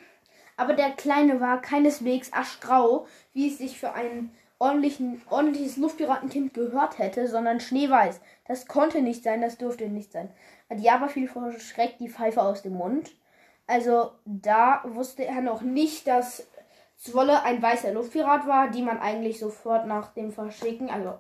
Aber 0.57 0.75
der 0.75 0.91
Kleine 0.91 1.41
war 1.41 1.61
keineswegs 1.61 2.33
aschgrau, 2.33 3.07
wie 3.33 3.49
es 3.49 3.59
sich 3.59 3.79
für 3.79 3.93
ein 3.93 4.31
ordentliches 4.59 5.77
Luftpiratenkind 5.77 6.55
gehört 6.55 6.99
hätte, 6.99 7.29
sondern 7.29 7.61
schneeweiß. 7.61 8.21
Das 8.47 8.67
konnte 8.67 9.03
nicht 9.03 9.23
sein, 9.23 9.43
das 9.43 9.59
durfte 9.59 9.89
nicht 9.89 10.13
sein. 10.13 10.31
Adiaba 10.71 11.09
fiel 11.09 11.29
vor 11.29 11.53
Schreck 11.59 11.99
die 11.99 12.09
Pfeife 12.09 12.43
aus 12.43 12.63
dem 12.63 12.75
Mund. 12.75 13.11
Also 13.67 14.13
da 14.25 14.83
wusste 14.85 15.25
er 15.25 15.41
noch 15.41 15.63
nicht, 15.63 16.07
dass 16.07 16.47
Zwolle 16.97 17.43
ein 17.43 17.61
weißer 17.61 17.93
Luftpirat 17.93 18.47
war, 18.47 18.71
die 18.71 18.83
man 18.83 18.99
eigentlich 18.99 19.39
sofort 19.39 19.87
nach 19.87 20.15
dem 20.15 20.33
Verschicken, 20.33 20.91
also 20.91 21.19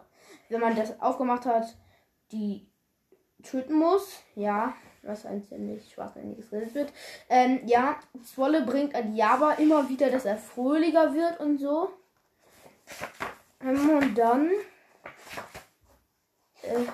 wenn 0.49 0.61
man 0.61 0.76
das 0.76 1.00
aufgemacht 1.00 1.45
hat, 1.45 1.76
die 2.33 2.67
töten 3.43 3.75
muss. 3.75 4.21
Ja, 4.35 4.75
was 5.03 5.26
ein 5.26 5.43
ziemlich 5.43 5.93
schwachsinniges 5.93 6.53
Redet 6.53 6.75
wird. 6.75 6.93
Ähm, 7.29 7.61
ja, 7.67 7.97
Zwolle 8.25 8.62
bringt 8.62 8.95
Adiaba 8.95 9.53
immer 9.53 9.88
wieder, 9.88 10.11
dass 10.11 10.25
er 10.25 10.37
fröhlicher 10.37 11.15
wird 11.15 11.41
und 11.41 11.59
so. 11.59 11.91
Ähm, 13.62 13.91
und 13.91 14.15
dann. 14.17 14.50
Äh, 16.62 16.87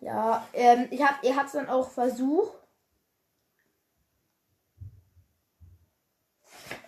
ja, 0.00 0.46
ähm, 0.52 0.88
ich 0.90 1.02
hab, 1.02 1.24
er 1.24 1.36
hat 1.36 1.46
es 1.46 1.52
dann 1.52 1.68
auch 1.68 1.88
versucht 1.88 2.52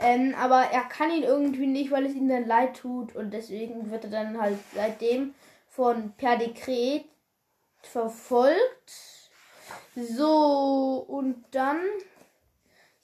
Ähm, 0.01 0.35
aber 0.41 0.63
er 0.73 0.83
kann 0.83 1.11
ihn 1.11 1.25
irgendwie 1.25 1.67
nicht, 1.67 1.91
weil 1.91 2.07
es 2.07 2.15
ihm 2.15 2.29
dann 2.29 2.47
leid 2.47 2.77
tut. 2.77 3.15
Und 3.17 3.33
deswegen 3.33 3.91
wird 3.91 4.05
er 4.05 4.11
dann 4.11 4.41
halt 4.41 4.59
seitdem 4.75 5.35
von 5.69 6.13
per 6.17 6.37
Dekret 6.37 7.05
verfolgt. 7.83 8.93
So, 9.97 11.05
und 11.09 11.45
dann 11.51 11.79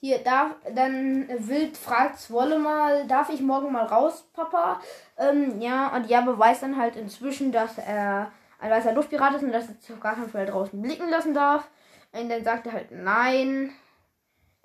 Hier, 0.01 0.19
darf, 0.19 0.55
dann 0.75 1.27
Wild 1.47 1.77
fragt 1.77 2.19
Zwolle 2.19 2.59
mal, 2.59 3.07
darf 3.07 3.29
ich 3.29 3.41
morgen 3.41 3.71
mal 3.71 3.85
raus, 3.85 4.27
Papa? 4.33 4.79
Ähm, 5.17 5.59
ja, 5.61 5.95
und 5.95 6.07
ja, 6.07 6.21
beweist 6.21 6.61
dann 6.61 6.77
halt 6.77 6.95
inzwischen, 6.95 7.51
dass 7.51 7.77
er 7.79 8.31
ein 8.59 8.69
weißer 8.71 8.93
Luftpirat 8.93 9.33
ist 9.35 9.43
und 9.43 9.51
dass 9.51 9.67
er 9.67 9.73
sich 9.75 9.91
auf 9.91 9.99
gar 9.99 10.15
keinen 10.15 10.29
Fall 10.29 10.45
draußen 10.45 10.79
blicken 10.79 11.09
lassen 11.09 11.33
darf. 11.33 11.67
Und 12.11 12.29
dann 12.29 12.43
sagt 12.43 12.67
er 12.67 12.73
halt, 12.73 12.91
nein, 12.91 13.71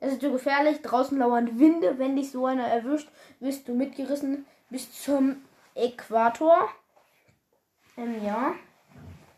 es 0.01 0.13
ist 0.13 0.21
zu 0.21 0.33
gefährlich, 0.33 0.81
draußen 0.83 1.19
lauern 1.19 1.59
Winde, 1.59 1.99
wenn 1.99 2.17
dich 2.17 2.31
so 2.31 2.47
einer 2.47 2.67
erwischt, 2.67 3.11
wirst 3.39 3.69
du 3.69 3.75
mitgerissen 3.75 4.47
bis 4.71 4.91
zum 4.93 5.43
Äquator. 5.75 6.69
Ähm, 7.97 8.25
ja. 8.25 8.55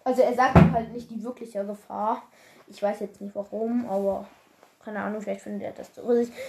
Also 0.04 0.22
er 0.22 0.34
sagt 0.34 0.56
halt 0.72 0.92
nicht 0.92 1.10
die 1.10 1.22
wirkliche 1.22 1.64
Gefahr. 1.64 2.22
Ich 2.66 2.82
weiß 2.82 3.00
jetzt 3.00 3.20
nicht 3.20 3.34
warum, 3.34 3.88
aber 3.88 4.26
keine 4.84 5.00
Ahnung, 5.00 5.20
vielleicht 5.20 5.42
findet 5.42 5.62
er 5.62 5.72
das 5.72 5.94
so. 5.94 6.02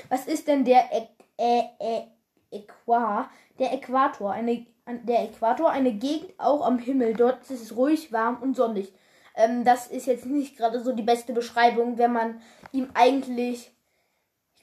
Was 0.09 0.27
ist 0.27 0.47
denn 0.47 0.63
der 0.63 0.91
Ä 0.91 1.07
Ä 1.39 1.63
Ä 1.79 2.07
Äquar? 2.51 3.29
Der 3.59 3.73
Äquator. 3.73 4.31
Eine, 4.31 4.65
der 4.87 5.23
Äquator, 5.23 5.69
eine 5.69 5.93
Gegend 5.93 6.33
auch 6.37 6.65
am 6.65 6.79
Himmel. 6.79 7.13
Dort 7.13 7.41
ist 7.49 7.61
es 7.61 7.75
ruhig, 7.75 8.11
warm 8.11 8.41
und 8.41 8.55
sonnig. 8.55 8.93
Ähm, 9.35 9.63
das 9.63 9.87
ist 9.87 10.05
jetzt 10.05 10.25
nicht 10.25 10.57
gerade 10.57 10.81
so 10.81 10.93
die 10.93 11.03
beste 11.03 11.33
Beschreibung, 11.33 11.97
wenn 11.97 12.13
man 12.13 12.41
ihm 12.71 12.89
eigentlich 12.93 13.72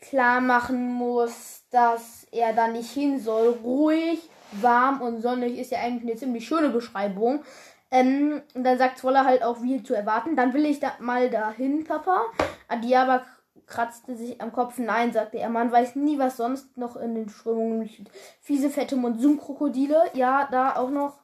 klar 0.00 0.40
machen 0.40 0.92
muss, 0.92 1.64
dass 1.70 2.26
er 2.32 2.52
da 2.52 2.68
nicht 2.68 2.90
hin 2.90 3.20
soll. 3.20 3.58
Ruhig, 3.62 4.28
warm 4.52 5.00
und 5.02 5.20
sonnig 5.20 5.58
ist 5.58 5.70
ja 5.70 5.78
eigentlich 5.78 6.10
eine 6.10 6.18
ziemlich 6.18 6.46
schöne 6.46 6.70
Beschreibung. 6.70 7.44
Ähm, 7.90 8.42
und 8.54 8.64
dann 8.64 8.78
sagt 8.78 8.98
Zwoller 8.98 9.24
halt 9.24 9.42
auch, 9.42 9.62
wie 9.62 9.82
zu 9.82 9.94
erwarten. 9.94 10.36
Dann 10.36 10.54
will 10.54 10.64
ich 10.64 10.80
da 10.80 10.92
mal 11.00 11.28
dahin, 11.28 11.84
Papa. 11.84 12.22
Adiaba 12.68 13.24
kratzte 13.66 14.16
sich 14.16 14.40
am 14.40 14.52
Kopf. 14.52 14.78
Nein, 14.78 15.12
sagte 15.12 15.38
er. 15.38 15.48
Man 15.48 15.72
weiß 15.72 15.96
nie, 15.96 16.18
was 16.18 16.36
sonst 16.36 16.76
noch 16.76 16.96
in 16.96 17.14
den 17.14 17.28
Strömungen 17.28 17.82
liegt. 17.82 18.10
Fiese, 18.40 18.70
fette 18.70 18.96
Monsunkrokodile. 18.96 20.10
Ja, 20.14 20.48
da 20.50 20.76
auch 20.76 20.90
noch. 20.90 21.18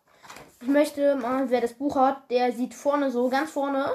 Ich 0.63 0.69
möchte 0.69 1.17
mal, 1.17 1.51
wer 1.51 1.61
das 1.61 1.75
Buch 1.75 1.97
hat, 1.97 2.31
der 2.31 2.51
sieht 2.53 2.75
vorne 2.75 3.11
so, 3.11 3.29
ganz 3.29 3.51
vorne, 3.51 3.87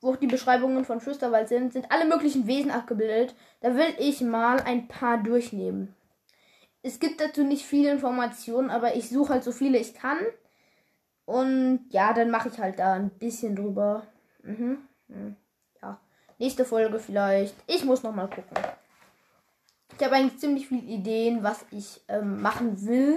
wo 0.00 0.12
auch 0.12 0.16
die 0.16 0.26
Beschreibungen 0.26 0.84
von 0.84 1.00
Flüsterwald 1.00 1.48
sind, 1.48 1.72
sind 1.72 1.90
alle 1.90 2.06
möglichen 2.06 2.46
Wesen 2.46 2.70
abgebildet. 2.70 3.34
Da 3.60 3.74
will 3.74 3.94
ich 3.98 4.20
mal 4.20 4.60
ein 4.60 4.88
paar 4.88 5.18
durchnehmen. 5.18 5.94
Es 6.82 7.00
gibt 7.00 7.20
dazu 7.20 7.42
nicht 7.42 7.64
viele 7.64 7.90
Informationen, 7.90 8.70
aber 8.70 8.94
ich 8.94 9.08
suche 9.08 9.34
halt 9.34 9.44
so 9.44 9.52
viele 9.52 9.78
ich 9.78 9.94
kann. 9.94 10.18
Und 11.24 11.86
ja, 11.90 12.12
dann 12.12 12.30
mache 12.30 12.48
ich 12.48 12.58
halt 12.58 12.78
da 12.78 12.94
ein 12.94 13.10
bisschen 13.10 13.56
drüber. 13.56 14.06
Mhm. 14.42 14.78
mhm. 15.08 15.36
Nächste 16.38 16.64
Folge 16.64 17.00
vielleicht. 17.00 17.54
Ich 17.66 17.84
muss 17.84 18.04
noch 18.04 18.14
mal 18.14 18.28
gucken. 18.28 18.56
Ich 19.96 20.04
habe 20.04 20.14
eigentlich 20.14 20.38
ziemlich 20.38 20.68
viele 20.68 20.82
Ideen, 20.82 21.42
was 21.42 21.64
ich 21.72 22.00
ähm, 22.06 22.40
machen 22.40 22.86
will. 22.86 23.16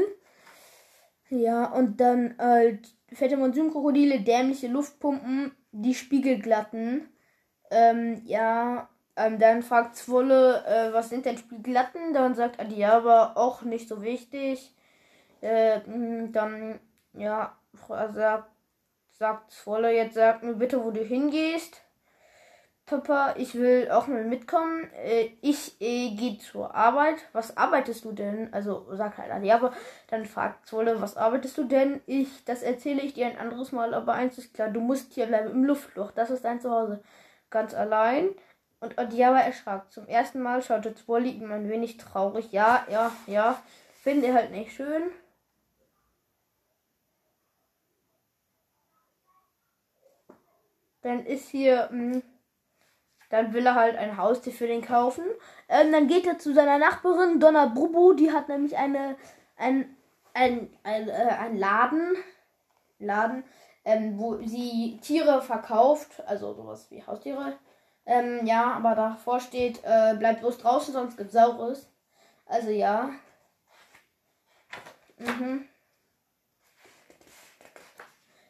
Ja, 1.29 1.65
und 1.65 2.01
dann 2.01 2.35
halt 2.39 2.89
fette 3.13 3.37
Monsunkrokodile, 3.37 4.21
dämliche 4.21 4.67
Luftpumpen, 4.67 5.51
die 5.71 5.95
Spiegelglatten. 5.95 7.09
Ähm, 7.71 8.21
ja, 8.25 8.89
ähm, 9.15 9.39
dann 9.39 9.63
fragt 9.63 9.95
Zwolle, 9.95 10.65
äh, 10.65 10.93
was 10.93 11.09
sind 11.09 11.25
denn 11.25 11.37
Spiegelglatten? 11.37 12.13
Dann 12.13 12.35
sagt 12.35 12.59
Adiaba, 12.59 13.33
auch 13.35 13.61
nicht 13.63 13.87
so 13.87 14.01
wichtig. 14.01 14.73
Äh, 15.41 15.81
hm, 15.85 16.31
dann, 16.33 16.79
ja, 17.13 17.57
sagt, 17.87 18.49
sagt 19.11 19.51
Zwolle, 19.51 19.93
jetzt 19.93 20.15
sag 20.15 20.43
mir 20.43 20.55
bitte, 20.55 20.83
wo 20.83 20.91
du 20.91 21.01
hingehst. 21.03 21.81
Papa, 22.91 23.35
ich 23.37 23.55
will 23.55 23.89
auch 23.89 24.07
mal 24.07 24.25
mitkommen. 24.25 24.89
Äh, 24.93 25.29
ich 25.41 25.79
äh, 25.79 26.13
gehe 26.13 26.37
zur 26.39 26.75
Arbeit. 26.75 27.15
Was 27.31 27.55
arbeitest 27.55 28.03
du 28.03 28.11
denn? 28.11 28.53
Also 28.53 28.85
sag 28.91 29.17
halt 29.17 29.43
ja, 29.45 29.55
aber 29.55 29.71
dann 30.09 30.25
fragt 30.25 30.67
Zolle, 30.67 31.01
was 31.01 31.15
arbeitest 31.15 31.57
du 31.57 31.63
denn? 31.63 32.01
Ich, 32.05 32.43
das 32.43 32.63
erzähle 32.63 33.01
ich 33.01 33.13
dir 33.13 33.27
ein 33.27 33.37
anderes 33.37 33.71
Mal, 33.71 33.93
aber 33.93 34.13
eins 34.13 34.37
ist 34.37 34.53
klar, 34.53 34.69
du 34.69 34.81
musst 34.81 35.13
hier 35.13 35.27
bleiben 35.27 35.51
im 35.51 35.63
Luftloch. 35.63 36.11
Das 36.11 36.29
ist 36.29 36.43
dein 36.43 36.59
Zuhause. 36.59 37.01
Ganz 37.49 37.73
allein. 37.73 38.29
Und 38.81 38.97
Odiaba 38.99 39.39
erschrak. 39.39 39.89
Zum 39.91 40.07
ersten 40.07 40.41
Mal 40.41 40.61
schaute 40.61 40.93
Zwolli 40.93 41.29
ihm 41.29 41.51
ein 41.51 41.69
wenig 41.69 41.97
traurig. 41.97 42.51
Ja, 42.51 42.85
ja, 42.91 43.11
ja. 43.25 43.61
Finde 44.03 44.33
halt 44.33 44.51
nicht 44.51 44.73
schön. 44.73 45.03
Dann 51.03 51.25
ist 51.25 51.49
hier. 51.49 51.89
Mh, 51.91 52.13
hm, 52.15 52.23
dann 53.31 53.53
will 53.53 53.65
er 53.65 53.75
halt 53.75 53.97
ein 53.97 54.17
Haustier 54.17 54.53
für 54.53 54.67
den 54.67 54.81
kaufen. 54.81 55.23
Ähm, 55.69 55.91
dann 55.91 56.07
geht 56.07 56.27
er 56.27 56.37
zu 56.37 56.53
seiner 56.53 56.77
Nachbarin 56.77 57.39
Donna 57.39 57.65
Brubu. 57.67 58.13
Die 58.13 58.31
hat 58.31 58.49
nämlich 58.49 58.77
eine, 58.77 59.15
ein, 59.57 59.95
ein, 60.33 60.69
ein, 60.83 61.09
äh, 61.09 61.35
ein 61.39 61.57
Laden, 61.57 62.15
Laden 62.99 63.43
ähm, 63.85 64.19
wo 64.19 64.37
sie 64.45 64.99
Tiere 65.01 65.41
verkauft. 65.41 66.21
Also 66.27 66.53
sowas 66.53 66.87
wie 66.91 67.03
Haustiere. 67.05 67.57
Ähm, 68.05 68.45
ja, 68.45 68.73
aber 68.73 68.95
davor 68.95 69.39
steht, 69.39 69.79
äh, 69.83 70.15
bleibt 70.17 70.41
bloß 70.41 70.57
draußen, 70.57 70.93
sonst 70.93 71.17
gibt's 71.17 71.33
Saures. 71.33 71.89
Also 72.45 72.69
ja. 72.69 73.11
Mhm. 75.17 75.65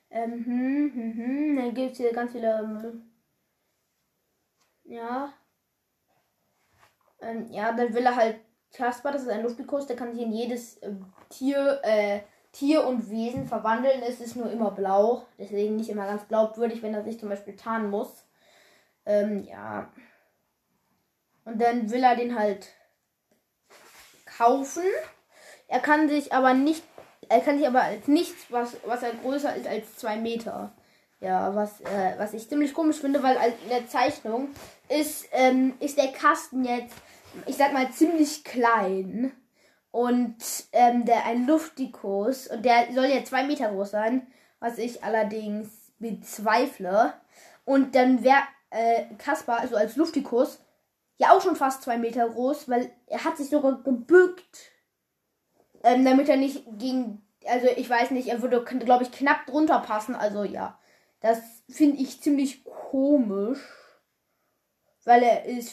Ähm, 0.09 0.45
hm, 0.45 0.91
hm, 0.93 1.13
hm. 1.15 1.55
Dann 1.57 1.73
gibt 1.73 1.91
es 1.91 1.97
hier 1.97 2.13
ganz 2.13 2.31
viele 2.31 3.01
ja. 4.91 5.33
Ähm, 7.21 7.47
ja, 7.51 7.71
dann 7.71 7.93
will 7.93 8.05
er 8.05 8.15
halt 8.15 8.39
Kasper, 8.73 9.11
das 9.11 9.23
ist 9.23 9.29
ein 9.29 9.43
Luftgekost, 9.43 9.89
der 9.89 9.95
kann 9.95 10.13
sich 10.13 10.21
in 10.21 10.31
jedes 10.31 10.77
äh, 10.77 10.93
Tier, 11.29 11.79
äh, 11.83 12.21
Tier 12.51 12.85
und 12.85 13.09
Wesen 13.09 13.47
verwandeln. 13.47 14.01
Es 14.01 14.19
ist 14.19 14.35
nur 14.35 14.51
immer 14.51 14.71
blau, 14.71 15.25
deswegen 15.37 15.75
nicht 15.75 15.89
immer 15.89 16.05
ganz 16.05 16.27
glaubwürdig, 16.27 16.81
wenn 16.81 16.93
er 16.93 17.03
sich 17.03 17.19
zum 17.19 17.29
Beispiel 17.29 17.55
tarnen 17.55 17.89
muss. 17.89 18.25
Ähm, 19.05 19.43
ja. 19.43 19.91
Und 21.45 21.61
dann 21.61 21.89
will 21.89 22.03
er 22.03 22.15
den 22.15 22.37
halt 22.37 22.69
kaufen. 24.25 24.83
Er 25.67 25.79
kann 25.79 26.09
sich 26.09 26.33
aber 26.33 26.53
nicht, 26.53 26.83
er 27.29 27.41
kann 27.41 27.57
sich 27.57 27.67
aber 27.67 27.83
als 27.83 28.07
nichts, 28.07 28.51
was, 28.51 28.77
was 28.85 29.03
er 29.03 29.13
größer 29.13 29.55
ist 29.55 29.67
als 29.67 29.95
zwei 29.95 30.17
Meter. 30.17 30.73
Ja, 31.21 31.55
was, 31.55 31.79
äh, 31.81 32.15
was 32.17 32.33
ich 32.33 32.49
ziemlich 32.49 32.73
komisch 32.73 32.97
finde, 32.99 33.21
weil 33.21 33.37
in 33.63 33.69
der 33.69 33.87
Zeichnung 33.87 34.49
ist, 34.89 35.27
ähm, 35.31 35.75
ist 35.79 35.97
der 35.97 36.11
Kasten 36.11 36.65
jetzt, 36.65 36.95
ich 37.45 37.55
sag 37.55 37.73
mal, 37.73 37.91
ziemlich 37.91 38.43
klein. 38.43 39.31
Und 39.91 40.35
ähm, 40.71 41.05
der 41.05 41.25
ein 41.25 41.45
Luftikus, 41.45 42.47
und 42.47 42.65
der 42.65 42.87
soll 42.93 43.05
ja 43.05 43.23
zwei 43.23 43.43
Meter 43.43 43.69
groß 43.69 43.91
sein, 43.91 44.25
was 44.59 44.79
ich 44.79 45.03
allerdings 45.03 45.69
bezweifle. 45.99 47.13
Und 47.65 47.93
dann 47.93 48.23
wäre 48.23 48.41
äh, 48.71 49.03
Kaspar, 49.19 49.59
also 49.59 49.75
als 49.75 49.97
Luftikus, 49.97 50.59
ja 51.17 51.31
auch 51.31 51.41
schon 51.41 51.55
fast 51.55 51.83
zwei 51.83 51.97
Meter 51.97 52.27
groß, 52.29 52.67
weil 52.67 52.91
er 53.05 53.23
hat 53.23 53.37
sich 53.37 53.49
sogar 53.49 53.83
gebückt, 53.83 54.71
ähm, 55.83 56.03
damit 56.03 56.29
er 56.29 56.37
nicht 56.37 56.63
gegen, 56.79 57.21
also 57.45 57.67
ich 57.75 57.87
weiß 57.87 58.09
nicht, 58.09 58.29
er 58.29 58.41
würde, 58.41 58.63
glaube 58.63 59.03
ich, 59.03 59.11
knapp 59.11 59.45
drunter 59.45 59.79
passen. 59.81 60.15
Also 60.15 60.43
ja. 60.43 60.79
Das 61.21 61.39
finde 61.69 62.01
ich 62.01 62.21
ziemlich 62.21 62.63
komisch, 62.63 63.59
weil 65.05 65.23
er 65.23 65.45
ist 65.45 65.71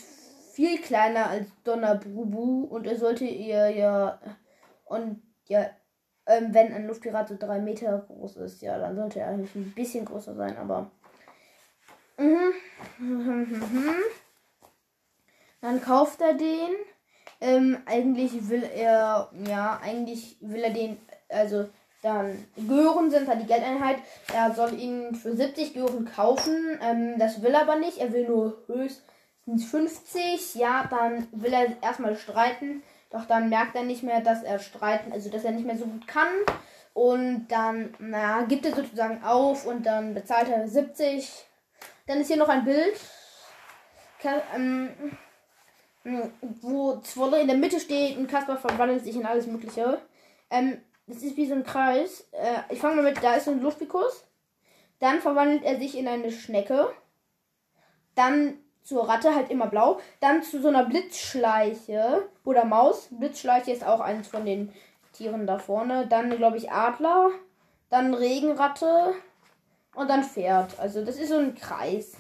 viel 0.53 0.79
kleiner 0.81 1.29
als 1.29 1.49
Donnerbrubu 1.65 2.65
und 2.65 2.87
er 2.87 2.97
sollte 2.97 3.25
ihr 3.25 3.71
ja 3.71 4.21
und 4.85 5.23
ja, 5.47 5.71
ähm, 6.27 6.53
wenn 6.53 6.73
ein 6.73 6.87
Luftpirat 6.87 7.29
so 7.29 7.37
drei 7.39 7.59
Meter 7.59 8.07
groß 8.07 8.37
ist, 8.37 8.63
ja, 8.63 8.79
dann 8.79 8.97
sollte 8.97 9.21
er 9.21 9.29
eigentlich 9.29 9.55
ein 9.55 9.73
bisschen 9.73 10.05
größer 10.05 10.35
sein, 10.35 10.57
aber 10.57 10.91
mhm. 12.19 12.53
dann 15.61 15.81
kauft 15.81 16.21
er 16.21 16.35
den. 16.35 16.77
Ähm, 17.41 17.79
eigentlich 17.87 18.49
will 18.49 18.65
er, 18.65 19.31
ja, 19.47 19.79
eigentlich 19.81 20.37
will 20.41 20.65
er 20.65 20.73
den, 20.73 20.99
also 21.29 21.69
dann 22.03 22.45
Gören 22.69 23.11
sind 23.11 23.29
da 23.29 23.35
die 23.35 23.47
Geldeinheit. 23.47 23.99
Er 24.33 24.55
soll 24.55 24.75
ihn 24.79 25.15
für 25.15 25.35
70 25.35 25.75
Gören 25.75 26.05
kaufen. 26.05 26.79
Ähm, 26.83 27.19
das 27.19 27.43
will 27.43 27.53
er 27.53 27.63
aber 27.63 27.77
nicht. 27.77 27.99
Er 27.99 28.13
will 28.13 28.29
nur 28.29 28.63
höchstens 28.67 29.71
50. 29.71 30.55
Ja, 30.55 30.87
dann 30.89 31.27
will 31.33 31.53
er 31.53 31.83
erstmal 31.83 32.17
streiten. 32.17 32.83
Doch 33.11 33.25
dann 33.25 33.49
merkt 33.49 33.75
er 33.75 33.83
nicht 33.83 34.03
mehr, 34.03 34.21
dass 34.21 34.43
er 34.43 34.59
streiten, 34.59 35.13
also 35.13 35.31
dass 35.31 35.45
er 35.45 35.53
nicht 35.53 35.67
mehr 35.67 35.79
so 35.79 35.87
gut 35.87 36.07
kann. 36.07 36.29
Und 36.95 37.49
dann, 37.49 37.95
na, 37.99 38.43
gibt 38.43 38.67
er 38.67 38.75
sozusagen 38.75 39.23
auf 39.25 39.67
und 39.67 39.85
dann 39.87 40.15
bezahlt 40.15 40.49
er 40.49 40.69
70. 40.69 41.47
Dann 42.07 42.21
ist 42.21 42.29
hier 42.29 42.37
noch 42.37 42.49
ein 42.49 42.65
Bild. 42.65 42.95
Ähm, 44.55 44.91
wo 46.61 46.97
Zwolle 47.01 47.41
in 47.41 47.49
der 47.49 47.57
Mitte 47.57 47.81
steht 47.81 48.17
und 48.17 48.29
Kasper 48.29 48.57
verwandelt 48.57 49.05
sich 49.05 49.17
in 49.17 49.27
alles 49.27 49.47
Mögliche. 49.47 50.01
Ähm, 50.51 50.81
das 51.09 51.23
ist 51.23 51.37
wie 51.37 51.47
so 51.47 51.55
ein 51.55 51.65
Kreis. 51.65 52.29
Äh, 52.33 52.61
ich 52.71 52.81
fange 52.81 52.97
mal 52.97 53.11
mit, 53.11 53.23
da 53.23 53.35
ist 53.35 53.49
ein 53.49 53.61
Luftpikus. 53.61 54.25
Dann 55.01 55.21
verwandelt 55.21 55.65
er 55.65 55.79
sich 55.79 55.97
in 55.97 56.07
eine 56.07 56.31
Schnecke. 56.31 56.89
Dann 58.15 58.59
zur 58.83 59.09
Ratte 59.09 59.35
halt 59.35 59.51
immer 59.51 59.67
blau. 59.67 60.01
Dann 60.21 60.43
zu 60.43 60.61
so 60.61 60.69
einer 60.69 60.85
Blitzschleiche 60.85 62.29
oder 62.45 62.65
Maus. 62.65 63.09
Blitzschleiche 63.11 63.73
ist 63.73 63.85
auch 63.85 64.01
eins 64.01 64.29
von 64.29 64.45
den 64.45 64.73
Tieren 65.13 65.47
da 65.47 65.59
vorne. 65.59 66.07
Dann, 66.07 66.31
glaube 66.37 66.57
ich, 66.57 66.71
Adler. 66.71 67.31
Dann 67.91 68.15
Regenratte. 68.15 69.15
Und 69.95 70.09
dann 70.09 70.25
Pferd. 70.25 70.79
Also 70.79 71.05
das 71.05 71.17
ist 71.17 71.31
so 71.31 71.39
ein 71.39 71.55
Kreis. 71.55 72.13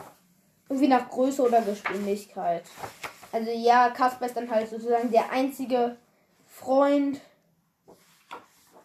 Irgendwie 0.68 0.88
nach 0.88 1.08
Größe 1.08 1.42
oder 1.42 1.62
Geschwindigkeit. 1.62 2.64
Also 3.32 3.50
ja, 3.50 3.90
Kasper 3.90 4.26
ist 4.26 4.36
dann 4.36 4.50
halt 4.50 4.68
sozusagen 4.68 5.10
der 5.10 5.30
einzige 5.30 5.96
Freund. 6.46 7.20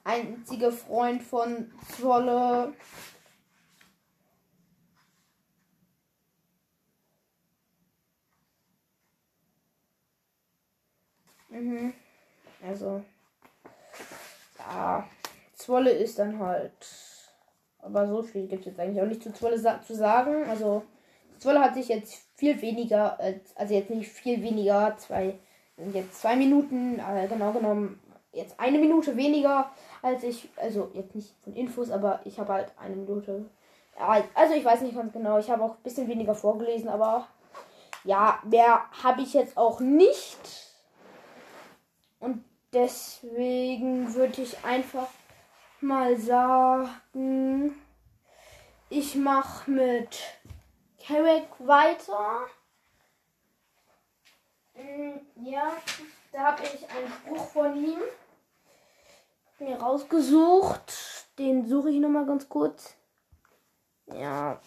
Einzige 0.04 0.72
Freund 0.72 1.24
von 1.24 1.72
Zwolle. 1.96 2.74
Mhm. 11.50 11.94
Also. 12.62 13.04
Ja. 14.60 15.08
Zwolle 15.56 15.92
ist 15.92 16.20
dann 16.20 16.40
halt. 16.40 16.72
Aber 17.80 18.08
so 18.08 18.24
viel 18.24 18.48
gibt 18.48 18.62
es 18.62 18.68
jetzt 18.68 18.80
eigentlich 18.80 19.02
auch 19.02 19.08
nicht 19.08 19.24
zu 19.24 19.34
Zwolle 19.34 19.58
sa 19.58 19.82
zu 19.82 19.96
sagen. 19.96 20.50
Also. 20.50 20.84
Zwolle 21.40 21.60
hat 21.60 21.74
sich 21.76 21.90
jetzt 21.90 22.24
viel 22.36 22.62
weniger, 22.62 23.20
also 23.56 23.74
jetzt 23.74 23.90
nicht 23.90 24.10
viel 24.10 24.42
weniger, 24.42 24.96
zwei, 24.98 25.40
jetzt 25.92 26.22
zwei 26.22 26.38
Minuten, 26.38 27.00
äh, 27.00 27.28
genau 27.28 27.52
genommen, 27.52 28.00
jetzt 28.34 28.60
eine 28.60 28.80
Minute 28.80 29.16
weniger 29.16 29.72
als 30.02 30.24
ich, 30.24 30.50
also 30.58 30.92
jetzt 30.94 31.16
nicht 31.16 31.34
von 31.44 31.56
Infos, 31.56 31.92
aber 31.92 32.20
ich 32.26 32.40
habe 32.40 32.54
halt 32.54 32.74
eine 32.78 32.96
Minute. 32.96 33.46
Also 34.34 34.56
ich 34.56 34.66
weiß 34.66 34.82
nicht 34.82 34.96
ganz 34.96 35.14
genau, 35.14 35.38
ich 35.38 35.50
habe 35.50 35.64
auch 35.64 35.76
ein 35.78 35.84
bisschen 35.84 36.08
weniger 36.08 36.34
vorgelesen, 36.34 36.90
aber 36.90 37.28
ja, 38.04 38.40
mehr 38.44 38.82
habe 39.04 39.22
ich 39.22 39.34
jetzt 39.34 39.56
auch 39.56 39.80
nicht. 39.80 40.40
Und 42.20 42.44
deswegen 42.74 44.14
würde 44.16 44.42
ich 44.42 44.66
einfach 44.66 45.08
mal 45.80 46.18
sagen, 46.18 47.76
ich 48.90 49.16
mache 49.16 49.70
mit 49.70 50.20
Carrick 51.06 51.48
weiter. 51.60 52.48
Mm, 54.76 55.46
ja, 55.46 55.72
da 56.32 56.40
habe 56.40 56.64
ich 56.64 56.90
einen 56.90 57.12
Spruch 57.12 57.46
von 57.50 57.76
ihm 57.76 58.00
mir 59.60 59.78
rausgesucht. 59.78 60.94
Den 61.38 61.68
suche 61.68 61.90
ich 61.90 62.00
nochmal 62.00 62.26
ganz 62.26 62.48
kurz. 62.48 62.96
Ja. 64.08 64.60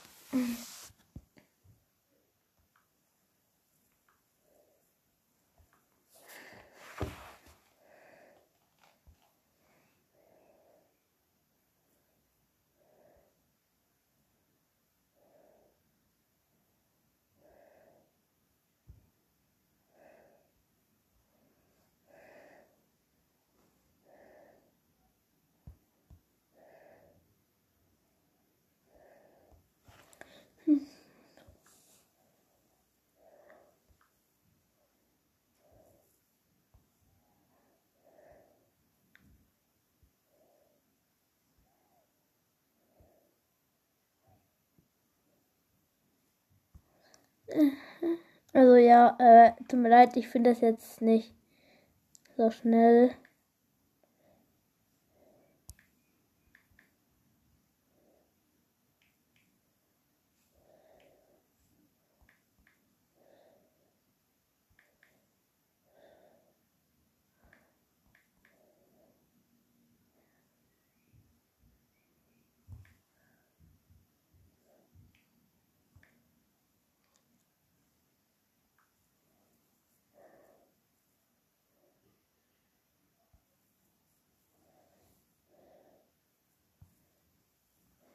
Also 48.53 48.75
ja, 48.77 49.15
äh, 49.19 49.53
tut 49.69 49.79
mir 49.81 49.89
leid, 49.91 50.17
ich 50.17 50.29
finde 50.29 50.51
das 50.51 50.61
jetzt 50.61 51.01
nicht 51.03 51.33
so 52.37 52.51
schnell. 52.53 53.11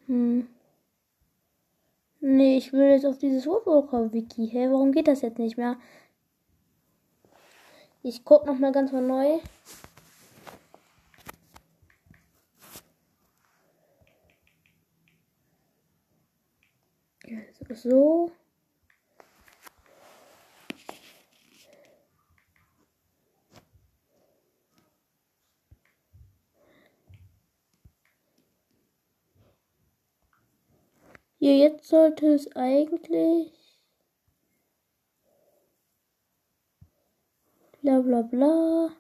Hm. 0.08 0.41
Nee, 2.33 2.57
ich 2.57 2.71
will 2.71 2.89
jetzt 2.91 3.05
auf 3.05 3.17
dieses 3.17 3.45
Woodwalker-Wiki. 3.45 4.47
Hä, 4.47 4.69
warum 4.69 4.93
geht 4.93 5.09
das 5.09 5.21
jetzt 5.21 5.37
nicht 5.37 5.57
mehr? 5.57 5.77
Ich 8.03 8.23
guck 8.23 8.45
noch 8.45 8.57
mal 8.57 8.71
ganz 8.71 8.93
mal 8.93 9.01
neu. 9.01 9.39
So. 17.73 18.31
Hier, 31.51 31.71
jetzt 31.71 31.89
sollte 31.89 32.27
es 32.27 32.55
eigentlich. 32.55 33.51
Bla 37.81 37.99
bla 37.99 38.21
bla. 38.21 38.91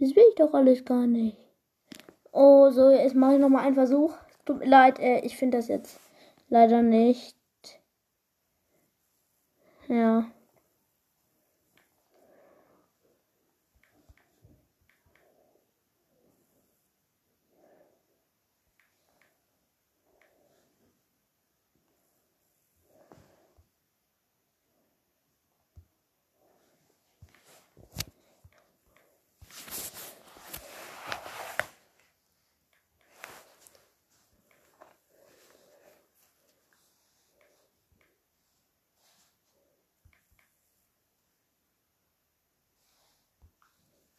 Das 0.00 0.16
will 0.16 0.24
ich 0.28 0.34
doch 0.34 0.52
alles 0.52 0.84
gar 0.84 1.06
nicht. 1.06 1.36
Oh, 2.32 2.70
so, 2.70 2.90
jetzt 2.90 3.14
mache 3.14 3.34
ich 3.34 3.40
nochmal 3.40 3.66
einen 3.66 3.74
Versuch. 3.76 4.14
Tut 4.44 4.58
mir 4.58 4.66
leid, 4.66 4.98
äh, 4.98 5.20
ich 5.20 5.36
finde 5.36 5.58
das 5.58 5.68
jetzt 5.68 6.00
leider 6.48 6.82
nicht. 6.82 7.36
Ja. 9.88 10.35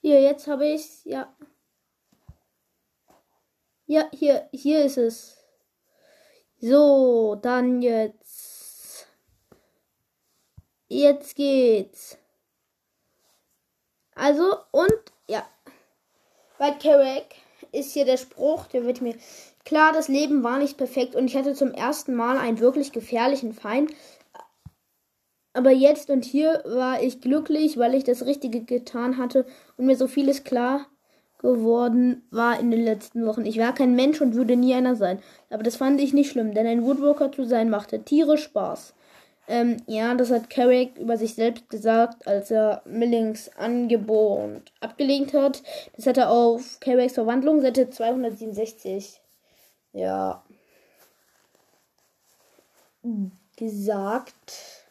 Hier, 0.08 0.22
jetzt 0.22 0.48
habe 0.48 0.66
ich 0.66 1.04
ja. 1.04 1.36
Ja, 3.88 4.10
hier, 4.14 4.48
hier 4.54 4.86
ist 4.86 4.98
es. 4.98 5.38
So, 6.62 7.36
dann 7.36 7.82
jetzt. 7.82 9.06
Jetzt 10.88 11.36
geht's. 11.36 12.18
Also, 14.16 14.56
und 14.72 14.94
ja. 15.28 15.46
Bei 16.58 16.72
Carrick 16.72 17.36
ist 17.74 17.92
hier 17.92 18.06
der 18.06 18.16
Spruch, 18.16 18.68
der 18.68 18.86
wird 18.86 19.02
mir 19.02 19.18
klar, 19.66 19.92
das 19.92 20.08
Leben 20.08 20.42
war 20.42 20.58
nicht 20.58 20.78
perfekt 20.78 21.16
und 21.18 21.28
ich 21.28 21.36
hatte 21.36 21.54
zum 21.54 21.74
ersten 21.74 22.16
Mal 22.16 22.38
einen 22.38 22.60
wirklich 22.60 22.94
gefährlichen 22.94 23.52
Feind, 23.52 23.92
aber 25.52 25.72
jetzt 25.72 26.12
und 26.12 26.24
hier 26.24 26.62
war 26.66 27.02
ich 27.02 27.20
glücklich, 27.20 27.78
weil 27.78 27.96
ich 27.96 28.04
das 28.04 28.26
Richtige 28.26 28.64
getan 28.64 29.18
hatte 29.18 29.46
und 29.78 29.86
mir 29.86 29.96
so 29.96 30.08
vieles 30.08 30.44
klar 30.44 30.88
geworden 31.40 32.24
war 32.32 32.60
in 32.60 32.72
den 32.72 32.84
letzten 32.84 33.26
Wochen. 33.26 33.46
Ich 33.46 33.60
war 33.60 33.74
kein 33.74 33.96
Mensch 33.96 34.22
und 34.22 34.34
würde 34.36 34.56
nie 34.56 34.74
einer 34.74 34.96
sein. 34.96 35.20
Aber 35.50 35.64
das 35.64 35.76
fand 35.76 36.02
ich 36.02 36.14
nicht 36.14 36.32
schlimm, 36.32 36.54
denn 36.54 36.66
ein 36.66 36.84
Woodwalker 36.84 37.32
zu 37.32 37.46
sein 37.46 37.70
machte 37.70 38.04
tierisch 38.04 38.44
Spaß. 38.44 38.94
Ähm, 39.48 39.78
ja, 39.88 40.14
das 40.14 40.30
hat 40.30 40.50
Carrick 40.50 40.98
über 40.98 41.16
sich 41.16 41.36
selbst 41.36 41.70
gesagt, 41.70 42.28
als 42.28 42.52
er 42.52 42.82
Millings 42.86 43.50
Angebot 43.58 44.74
abgelehnt 44.82 45.34
hat. 45.34 45.64
Das 45.96 46.06
hat 46.06 46.18
er 46.18 46.32
auf 46.32 46.80
Carricks 46.82 47.14
Verwandlung, 47.14 47.62
Seite 47.62 47.90
267. 47.90 49.22
Ja. 49.94 50.44
Gesagt. 53.56 54.87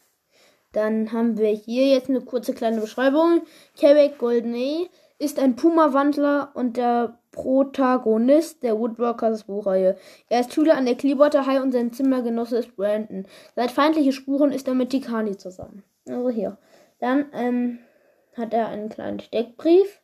Dann 0.76 1.10
haben 1.10 1.38
wir 1.38 1.48
hier 1.48 1.86
jetzt 1.86 2.10
eine 2.10 2.20
kurze 2.20 2.52
kleine 2.52 2.82
Beschreibung. 2.82 3.40
Carrick 3.80 4.18
Goldney 4.18 4.90
ist 5.18 5.38
ein 5.38 5.56
Puma-Wandler 5.56 6.50
und 6.52 6.76
der 6.76 7.18
Protagonist 7.32 8.62
der 8.62 8.78
Woodworkers 8.78 9.44
Buchreihe. 9.44 9.96
Er 10.28 10.40
ist 10.40 10.52
Schüler 10.52 10.76
an 10.76 10.84
der 10.84 10.94
Clearwater 10.94 11.46
High 11.46 11.62
und 11.62 11.72
sein 11.72 11.94
Zimmergenosse 11.94 12.58
ist 12.58 12.76
Brandon. 12.76 13.26
Seit 13.54 13.70
feindliche 13.70 14.12
Spuren 14.12 14.52
ist 14.52 14.68
er 14.68 14.74
mit 14.74 14.90
Tikani 14.90 15.38
zusammen. 15.38 15.82
Also 16.06 16.28
hier. 16.28 16.58
Dann 16.98 17.24
ähm, 17.32 17.78
hat 18.36 18.52
er 18.52 18.68
einen 18.68 18.90
kleinen 18.90 19.20
Steckbrief. 19.20 20.02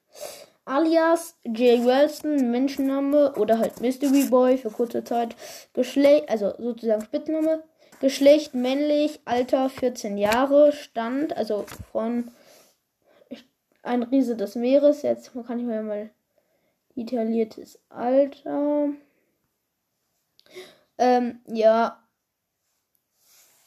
Alias 0.65 1.37
Jay 1.45 1.85
Wilson, 1.85 2.51
Menschenname 2.51 3.35
oder 3.35 3.59
halt 3.59 3.83
Mystery 3.83 4.25
Boy 4.31 4.57
für 4.57 4.71
kurze 4.71 5.05
Zeit. 5.05 5.37
Geschlecht, 5.75 6.31
also 6.31 6.55
sozusagen 6.59 7.03
Spitzname. 7.03 7.63
Geschlecht 8.03 8.53
männlich, 8.53 9.21
Alter 9.27 9.71
14 9.71 10.19
Jahre, 10.19 10.73
Stand, 10.73 11.37
also 11.37 11.67
von 11.93 12.33
ein 13.85 14.03
Riese 14.03 14.37
des 14.37 14.57
Meeres. 14.57 15.03
Jetzt 15.03 15.31
kann 15.47 15.61
ich 15.61 15.65
mir 15.65 15.85
mal 15.85 16.11
Detailliertes 16.97 17.79
Alter. 17.91 18.89
Ähm, 20.99 21.41
ja. 21.47 22.03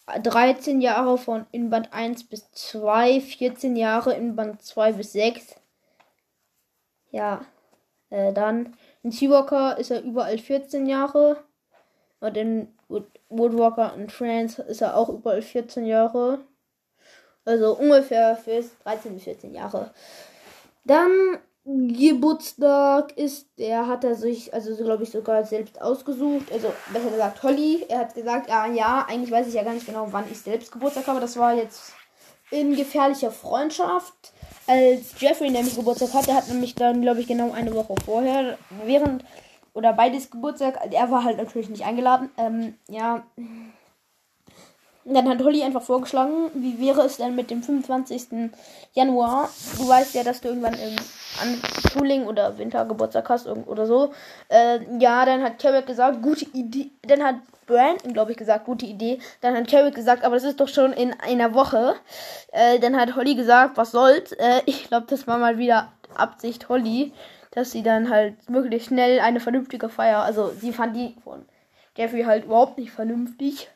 13 0.06 0.82
Jahre 0.82 1.18
von 1.18 1.46
in 1.52 1.70
Band 1.70 1.94
1 1.94 2.26
bis 2.26 2.52
2, 2.52 3.22
14 3.22 3.78
Jahre 3.78 4.16
in 4.16 4.36
Band 4.36 4.62
2 4.62 4.92
bis 4.92 5.14
6. 5.14 5.56
Ja. 7.12 7.46
Äh, 8.10 8.34
dann 8.34 8.76
in 9.02 9.12
Seawalker 9.12 9.78
ist 9.78 9.92
er 9.92 10.02
überall 10.02 10.38
14 10.38 10.88
Jahre. 10.88 11.42
Und 12.20 12.36
in 12.36 12.75
Woodwalker 13.30 13.94
und 13.96 14.12
Trance 14.12 14.62
ist 14.62 14.82
er 14.82 14.98
auch 14.98 15.10
überall 15.10 15.42
14 15.42 15.86
Jahre. 15.86 16.40
Also 17.46 17.78
ungefähr 17.78 18.36
für 18.36 18.64
13 18.84 19.14
bis 19.14 19.24
14 19.24 19.54
Jahre. 19.54 19.92
Dann 20.84 21.40
Geburtstag 21.68 23.18
ist, 23.18 23.48
der 23.58 23.88
hat 23.88 24.04
er 24.04 24.14
sich, 24.14 24.54
also 24.54 24.76
so 24.76 24.84
glaube 24.84 25.04
ich 25.04 25.10
sogar 25.10 25.44
selbst 25.44 25.82
ausgesucht. 25.82 26.52
Also 26.52 26.72
besser 26.94 27.10
gesagt 27.10 27.42
Holly. 27.42 27.86
Er 27.90 28.00
hat 28.00 28.14
gesagt, 28.14 28.50
ja, 28.50 28.68
ja, 28.68 29.06
eigentlich 29.08 29.32
weiß 29.32 29.48
ich 29.48 29.56
ja 29.56 29.64
gar 29.64 29.74
nicht 29.74 29.88
genau, 29.88 30.08
wann 30.12 30.30
ich 30.32 30.40
selbst 30.40 30.72
Geburtstag 30.72 31.08
habe. 31.08 31.20
Das 31.20 31.38
war 31.38 31.56
jetzt 31.56 31.94
in 32.52 32.76
gefährlicher 32.76 33.32
Freundschaft. 33.32 34.14
Als 34.68 35.20
Jeffrey 35.20 35.50
nämlich 35.50 35.76
Geburtstag 35.76 36.14
hatte, 36.14 36.34
hat 36.34 36.48
nämlich 36.48 36.76
dann, 36.76 37.02
glaube 37.02 37.20
ich, 37.20 37.28
genau 37.28 37.52
eine 37.52 37.74
Woche 37.74 37.96
vorher, 38.04 38.58
während 38.84 39.24
oder 39.76 39.94
beides 39.94 40.32
Geburtstag, 40.32 40.80
er 40.92 41.12
war 41.12 41.24
halt 41.24 41.38
natürlich 41.38 41.70
nicht 41.70 41.86
eingeladen. 41.86 42.32
Ähm, 42.38 42.76
ja, 42.90 43.24
dann 45.08 45.30
hat 45.30 45.44
Holly 45.44 45.62
einfach 45.62 45.84
vorgeschlagen, 45.84 46.50
wie 46.56 46.80
wäre 46.80 47.02
es 47.02 47.18
denn 47.18 47.36
mit 47.36 47.52
dem 47.52 47.62
25. 47.62 48.50
Januar? 48.94 49.50
Du 49.78 49.88
weißt 49.88 50.16
ja, 50.16 50.24
dass 50.24 50.42
du 50.42 50.48
irgendwann 50.48 50.74
im 50.74 50.96
Frühling 51.92 52.26
oder 52.26 52.58
Winter 52.58 52.86
Geburtstag 52.86 53.30
hast 53.30 53.48
oder 53.48 53.86
so. 53.86 54.14
Äh, 54.50 54.80
ja, 55.00 55.24
dann 55.26 55.44
hat 55.44 55.60
Carrick 55.60 55.86
gesagt, 55.86 56.24
gute 56.24 56.46
Idee. 56.54 56.90
Dann 57.04 57.24
hat 57.24 57.36
Brandon, 57.68 58.14
glaube 58.14 58.32
ich, 58.32 58.38
gesagt, 58.38 58.66
gute 58.66 58.88
Idee. 58.88 59.20
Dann 59.42 59.56
hat 59.56 59.68
Carrick 59.68 59.94
gesagt, 59.94 60.24
aber 60.24 60.36
das 60.36 60.44
ist 60.44 60.60
doch 60.60 60.68
schon 60.68 60.92
in 60.92 61.14
einer 61.20 61.54
Woche. 61.54 61.96
Äh, 62.52 62.80
dann 62.80 62.96
hat 62.96 63.16
Holly 63.16 63.36
gesagt, 63.36 63.78
was 63.78 63.92
soll's. 63.92 64.32
Äh, 64.32 64.62
ich 64.66 64.88
glaube, 64.88 65.06
das 65.08 65.28
war 65.28 65.38
mal 65.38 65.60
wieder 65.60 65.92
Absicht 66.16 66.68
Holly, 66.70 67.14
dass 67.56 67.72
sie 67.72 67.84
dann 67.84 68.10
halt 68.10 68.36
wirklich 68.48 68.86
schnell 68.86 69.20
eine 69.20 69.40
vernünftige 69.40 69.90
Feier, 69.90 70.20
also 70.20 70.50
sie 70.50 70.74
fand 70.74 70.96
die 70.96 71.16
von 71.24 71.46
Jeffrey 71.98 72.24
halt 72.24 72.46
überhaupt 72.46 72.78
nicht 72.78 72.92
vernünftig. 72.92 73.70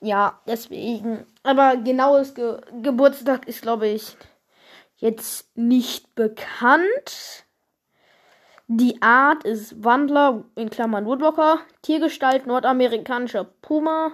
Ja, 0.00 0.40
deswegen. 0.46 1.24
Aber 1.42 1.76
genaues 1.76 2.34
Ge 2.34 2.58
Geburtstag 2.82 3.46
ist, 3.46 3.62
glaube 3.62 3.86
ich, 3.88 4.16
jetzt 4.96 5.56
nicht 5.56 6.14
bekannt. 6.14 7.44
Die 8.66 9.02
Art 9.02 9.44
ist 9.44 9.84
Wandler, 9.84 10.44
in 10.56 10.70
Klammern 10.70 11.04
Woodwalker. 11.04 11.60
Tiergestalt 11.82 12.46
nordamerikanischer 12.46 13.44
Puma. 13.44 14.12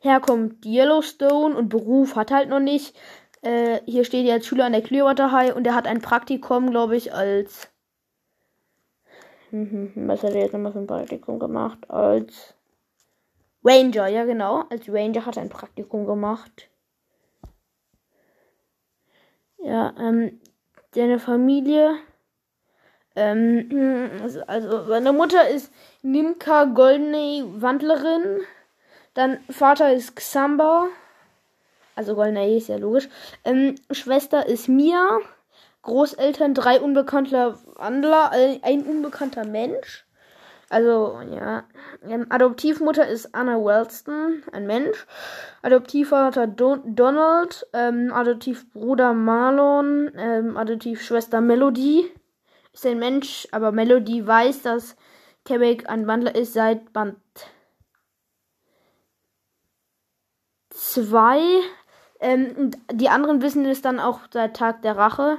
Herkunft 0.00 0.64
Yellowstone 0.64 1.54
und 1.54 1.68
Beruf 1.68 2.16
hat 2.16 2.30
halt 2.30 2.48
noch 2.48 2.60
nicht. 2.60 2.96
Äh, 3.42 3.80
hier 3.84 4.04
steht 4.04 4.26
jetzt 4.26 4.46
Schüler 4.46 4.64
an 4.64 4.72
der 4.72 4.82
Clearwater 4.82 5.30
High 5.30 5.54
und 5.54 5.66
er 5.66 5.74
hat 5.74 5.86
ein 5.86 6.00
Praktikum, 6.00 6.70
glaube 6.70 6.96
ich, 6.96 7.12
als. 7.14 7.68
Was 9.50 10.22
hat 10.22 10.34
er 10.34 10.42
jetzt 10.42 10.52
nochmal 10.52 10.72
für 10.72 10.78
ein 10.78 10.86
Praktikum 10.86 11.38
gemacht? 11.38 11.90
Als 11.90 12.54
Ranger, 13.64 14.06
ja 14.08 14.24
genau. 14.24 14.64
Als 14.70 14.88
Ranger 14.88 15.24
hat 15.24 15.36
er 15.36 15.42
ein 15.42 15.48
Praktikum 15.48 16.06
gemacht. 16.06 16.68
Ja, 19.58 19.94
ähm, 19.98 20.40
seine 20.94 21.18
Familie. 21.18 21.96
Ähm, 23.16 24.10
also, 24.22 24.42
also 24.46 24.84
seine 24.84 25.12
Mutter 25.12 25.48
ist 25.48 25.72
Nimka 26.02 26.64
Goldene 26.64 27.44
Wandlerin. 27.60 28.42
Dann 29.14 29.38
Vater 29.50 29.92
ist 29.92 30.14
Xamba. 30.14 30.88
Also 31.96 32.14
Goldene 32.14 32.54
ist 32.54 32.68
ja 32.68 32.76
logisch. 32.76 33.08
Ähm, 33.44 33.74
Schwester 33.90 34.46
ist 34.46 34.68
Mia. 34.68 35.18
Großeltern 35.88 36.52
drei 36.52 36.80
unbekannter 36.80 37.58
Wandler, 37.76 38.30
ein 38.30 38.82
unbekannter 38.82 39.46
Mensch. 39.46 40.06
Also, 40.70 41.18
ja. 41.34 41.64
Ähm, 42.06 42.26
Adoptivmutter 42.28 43.08
ist 43.08 43.34
Anna 43.34 43.56
Wellston, 43.56 44.42
ein 44.52 44.66
Mensch. 44.66 45.06
Adoptivvater 45.62 46.46
Don 46.46 46.94
Donald. 46.94 47.66
Ähm, 47.72 48.12
Adoptivbruder 48.12 49.14
Marlon. 49.14 50.12
Ähm, 50.14 50.58
Adoptivschwester 50.58 51.40
Melody. 51.40 52.12
Ist 52.74 52.84
ein 52.84 52.98
Mensch, 52.98 53.48
aber 53.50 53.72
Melody 53.72 54.26
weiß, 54.26 54.60
dass 54.60 54.94
Quebec 55.46 55.88
ein 55.88 56.06
Wandler 56.06 56.34
ist 56.34 56.52
seit 56.52 56.92
Band 56.92 57.16
2. 60.68 61.40
Ähm, 62.20 62.72
die 62.92 63.08
anderen 63.08 63.40
wissen 63.40 63.64
es 63.64 63.80
dann 63.80 63.98
auch 63.98 64.20
seit 64.30 64.54
Tag 64.54 64.82
der 64.82 64.98
Rache. 64.98 65.38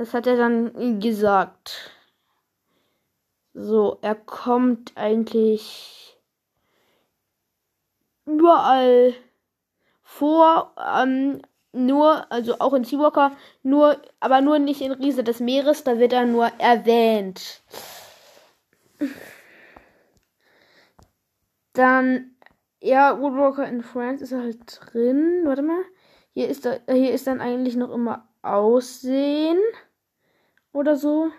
Das 0.00 0.14
hat 0.14 0.26
er 0.26 0.36
dann 0.36 0.98
gesagt. 0.98 1.90
So, 3.52 3.98
er 4.00 4.14
kommt 4.14 4.92
eigentlich 4.96 6.18
überall 8.24 9.12
vor, 10.00 10.74
ähm, 10.78 11.42
nur, 11.72 12.32
also 12.32 12.60
auch 12.60 12.72
in 12.72 12.84
Seawalker, 12.84 13.36
nur, 13.62 14.00
aber 14.20 14.40
nur 14.40 14.58
nicht 14.58 14.80
in 14.80 14.92
Riese 14.92 15.22
des 15.22 15.38
Meeres, 15.38 15.84
da 15.84 15.98
wird 15.98 16.14
er 16.14 16.24
nur 16.24 16.46
erwähnt. 16.56 17.60
Dann, 21.74 22.36
ja, 22.80 23.20
Woodwalker 23.20 23.68
in 23.68 23.82
France 23.82 24.24
ist 24.24 24.32
er 24.32 24.40
halt 24.44 24.80
drin. 24.80 25.42
Warte 25.44 25.60
mal. 25.60 25.84
Hier 26.32 26.48
ist, 26.48 26.64
er, 26.64 26.80
hier 26.90 27.12
ist 27.12 27.26
dann 27.26 27.42
eigentlich 27.42 27.76
noch 27.76 27.90
immer 27.90 28.26
Aussehen 28.40 29.58
oder 30.72 30.96
so. 30.96 31.30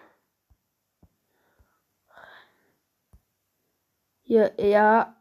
Hier, 4.24 4.54
ja. 4.58 5.16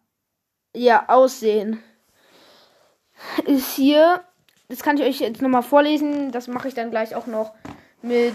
Ja, 0.75 1.09
Aussehen. 1.09 1.83
Ist 3.45 3.75
hier. 3.75 4.23
Das 4.69 4.83
kann 4.83 4.97
ich 4.97 5.03
euch 5.03 5.21
jetzt 5.21 5.43
nochmal 5.43 5.63
vorlesen. 5.63 6.31
Das 6.31 6.47
mache 6.47 6.69
ich 6.69 6.75
dann 6.75 6.91
gleich 6.91 7.15
auch 7.17 7.27
noch 7.27 7.53
mit 8.03 8.35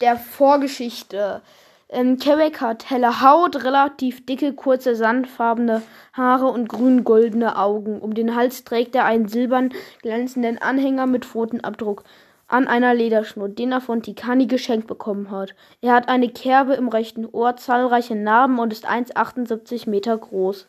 der 0.00 0.16
Vorgeschichte. 0.16 1.42
Ähm, 1.88 2.18
Quebec 2.18 2.60
hat 2.60 2.90
helle 2.90 3.20
Haut, 3.20 3.64
relativ 3.64 4.24
dicke, 4.24 4.52
kurze, 4.52 4.94
sandfarbene 4.94 5.82
Haare 6.12 6.46
und 6.46 6.68
grün-goldene 6.68 7.56
Augen. 7.56 8.00
Um 8.00 8.14
den 8.14 8.36
Hals 8.36 8.64
trägt 8.64 8.94
er 8.94 9.04
einen 9.04 9.28
silbern 9.28 9.72
glänzenden 10.02 10.58
Anhänger 10.58 11.06
mit 11.06 11.24
Pfotenabdruck 11.24 12.04
an 12.50 12.66
einer 12.66 12.94
Lederschnur, 12.94 13.48
den 13.48 13.72
er 13.72 13.80
von 13.80 14.02
Tikani 14.02 14.46
geschenkt 14.46 14.88
bekommen 14.88 15.30
hat. 15.30 15.54
Er 15.80 15.94
hat 15.94 16.08
eine 16.08 16.28
Kerbe 16.28 16.74
im 16.74 16.88
rechten 16.88 17.24
Ohr, 17.26 17.56
zahlreiche 17.56 18.16
Narben 18.16 18.58
und 18.58 18.72
ist 18.72 18.88
1,78 18.88 19.88
Meter 19.88 20.18
groß. 20.18 20.66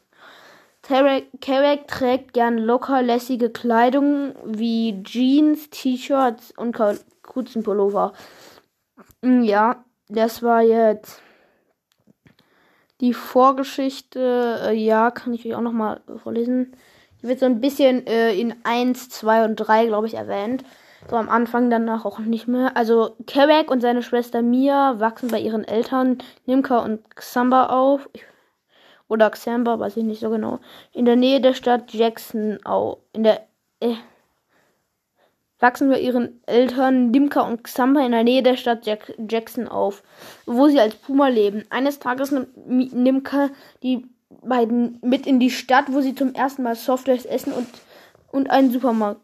Carrack 0.83 1.87
trägt 1.87 2.33
gern 2.33 2.57
locker 2.57 3.01
lässige 3.01 3.49
Kleidung 3.49 4.33
wie 4.45 5.03
Jeans, 5.03 5.69
T-Shirts 5.69 6.53
und 6.55 6.73
Kapuzenpullover. 6.73 8.13
Mm, 9.21 9.43
ja, 9.43 9.83
das 10.07 10.43
war 10.43 10.61
jetzt 10.61 11.21
die 12.99 13.13
Vorgeschichte. 13.13 14.59
Äh, 14.67 14.75
ja, 14.75 15.11
kann 15.11 15.33
ich 15.33 15.45
euch 15.45 15.55
auch 15.55 15.61
nochmal 15.61 16.01
vorlesen. 16.17 16.75
Die 17.21 17.27
wird 17.27 17.39
so 17.39 17.45
ein 17.45 17.61
bisschen 17.61 18.05
äh, 18.07 18.33
in 18.33 18.55
1, 18.63 19.09
2 19.09 19.45
und 19.45 19.55
3, 19.55 19.87
glaube 19.87 20.07
ich, 20.07 20.15
erwähnt. 20.15 20.63
So 21.09 21.15
am 21.15 21.29
Anfang 21.29 21.69
danach 21.69 22.05
auch 22.05 22.19
nicht 22.19 22.47
mehr. 22.47 22.77
Also 22.77 23.15
Kerek 23.27 23.69
und 23.71 23.81
seine 23.81 24.03
Schwester 24.03 24.41
Mia 24.41 24.99
wachsen 24.99 25.29
bei 25.29 25.39
ihren 25.39 25.63
Eltern 25.63 26.19
Nimka 26.45 26.79
und 26.79 27.15
Xamba 27.15 27.67
auf. 27.67 28.09
Oder 29.07 29.29
Xamba, 29.29 29.79
weiß 29.79 29.97
ich 29.97 30.03
nicht 30.03 30.21
so 30.21 30.29
genau. 30.29 30.59
In 30.93 31.05
der 31.05 31.15
Nähe 31.15 31.41
der 31.41 31.53
Stadt 31.53 31.93
Jackson 31.93 32.59
auf. 32.63 32.99
In 33.13 33.23
der 33.23 33.45
äh, 33.81 33.95
wachsen 35.61 35.89
bei 35.89 35.99
ihren 35.99 36.41
Eltern 36.45 37.11
Nimka 37.11 37.41
und 37.41 37.63
Xamba 37.63 38.05
in 38.05 38.11
der 38.11 38.23
Nähe 38.23 38.43
der 38.43 38.57
Stadt 38.57 38.85
Jack 38.85 39.13
Jackson 39.29 39.67
auf, 39.67 40.03
wo 40.45 40.67
sie 40.67 40.79
als 40.79 40.95
Puma 40.95 41.27
leben. 41.27 41.63
Eines 41.69 41.99
Tages 41.99 42.31
nimmt 42.31 42.93
Nimka 42.93 43.49
die 43.83 44.07
beiden 44.43 44.97
mit 45.01 45.27
in 45.27 45.39
die 45.39 45.51
Stadt, 45.51 45.85
wo 45.89 46.01
sie 46.01 46.15
zum 46.15 46.33
ersten 46.33 46.63
Mal 46.63 46.75
Softwares 46.75 47.25
essen 47.25 47.53
und, 47.53 47.67
und 48.31 48.49
einen 48.49 48.71
Supermarkt 48.71 49.21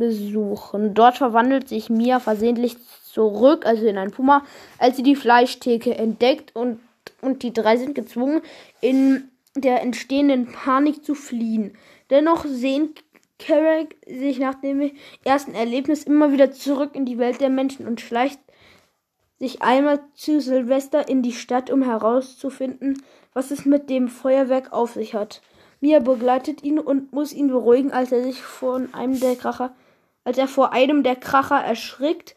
besuchen. 0.00 0.94
Dort 0.94 1.18
verwandelt 1.18 1.68
sich 1.68 1.88
Mia 1.88 2.18
versehentlich 2.18 2.76
zurück, 3.04 3.64
also 3.64 3.86
in 3.86 3.98
einen 3.98 4.10
Puma, 4.10 4.44
als 4.78 4.96
sie 4.96 5.04
die 5.04 5.14
Fleischtheke 5.14 5.94
entdeckt 5.94 6.56
und, 6.56 6.80
und 7.20 7.44
die 7.44 7.52
drei 7.52 7.76
sind 7.76 7.94
gezwungen, 7.94 8.42
in 8.80 9.28
der 9.54 9.82
entstehenden 9.82 10.50
Panik 10.50 11.04
zu 11.04 11.14
fliehen. 11.14 11.76
Dennoch 12.10 12.44
sehen 12.44 12.94
Carrick 13.38 13.96
sich 14.06 14.38
nach 14.38 14.56
dem 14.56 14.90
ersten 15.24 15.54
Erlebnis 15.54 16.04
immer 16.04 16.32
wieder 16.32 16.52
zurück 16.52 16.90
in 16.94 17.06
die 17.06 17.18
Welt 17.18 17.40
der 17.40 17.50
Menschen 17.50 17.86
und 17.86 18.00
schleicht 18.00 18.40
sich 19.38 19.62
einmal 19.62 20.00
zu 20.14 20.40
Silvester 20.40 21.08
in 21.08 21.22
die 21.22 21.32
Stadt, 21.32 21.70
um 21.70 21.82
herauszufinden, 21.82 23.02
was 23.32 23.50
es 23.50 23.64
mit 23.64 23.88
dem 23.88 24.08
Feuerwerk 24.08 24.72
auf 24.72 24.92
sich 24.92 25.14
hat. 25.14 25.40
Mia 25.80 25.98
begleitet 25.98 26.62
ihn 26.62 26.78
und 26.78 27.12
muss 27.12 27.32
ihn 27.32 27.48
beruhigen, 27.48 27.90
als 27.90 28.12
er 28.12 28.22
sich 28.22 28.42
von 28.42 28.92
einem 28.92 29.18
der 29.18 29.36
Kracher, 29.36 29.74
als 30.24 30.38
er 30.38 30.48
vor 30.48 30.72
einem 30.72 31.02
der 31.02 31.16
Kracher 31.16 31.60
erschrickt 31.60 32.34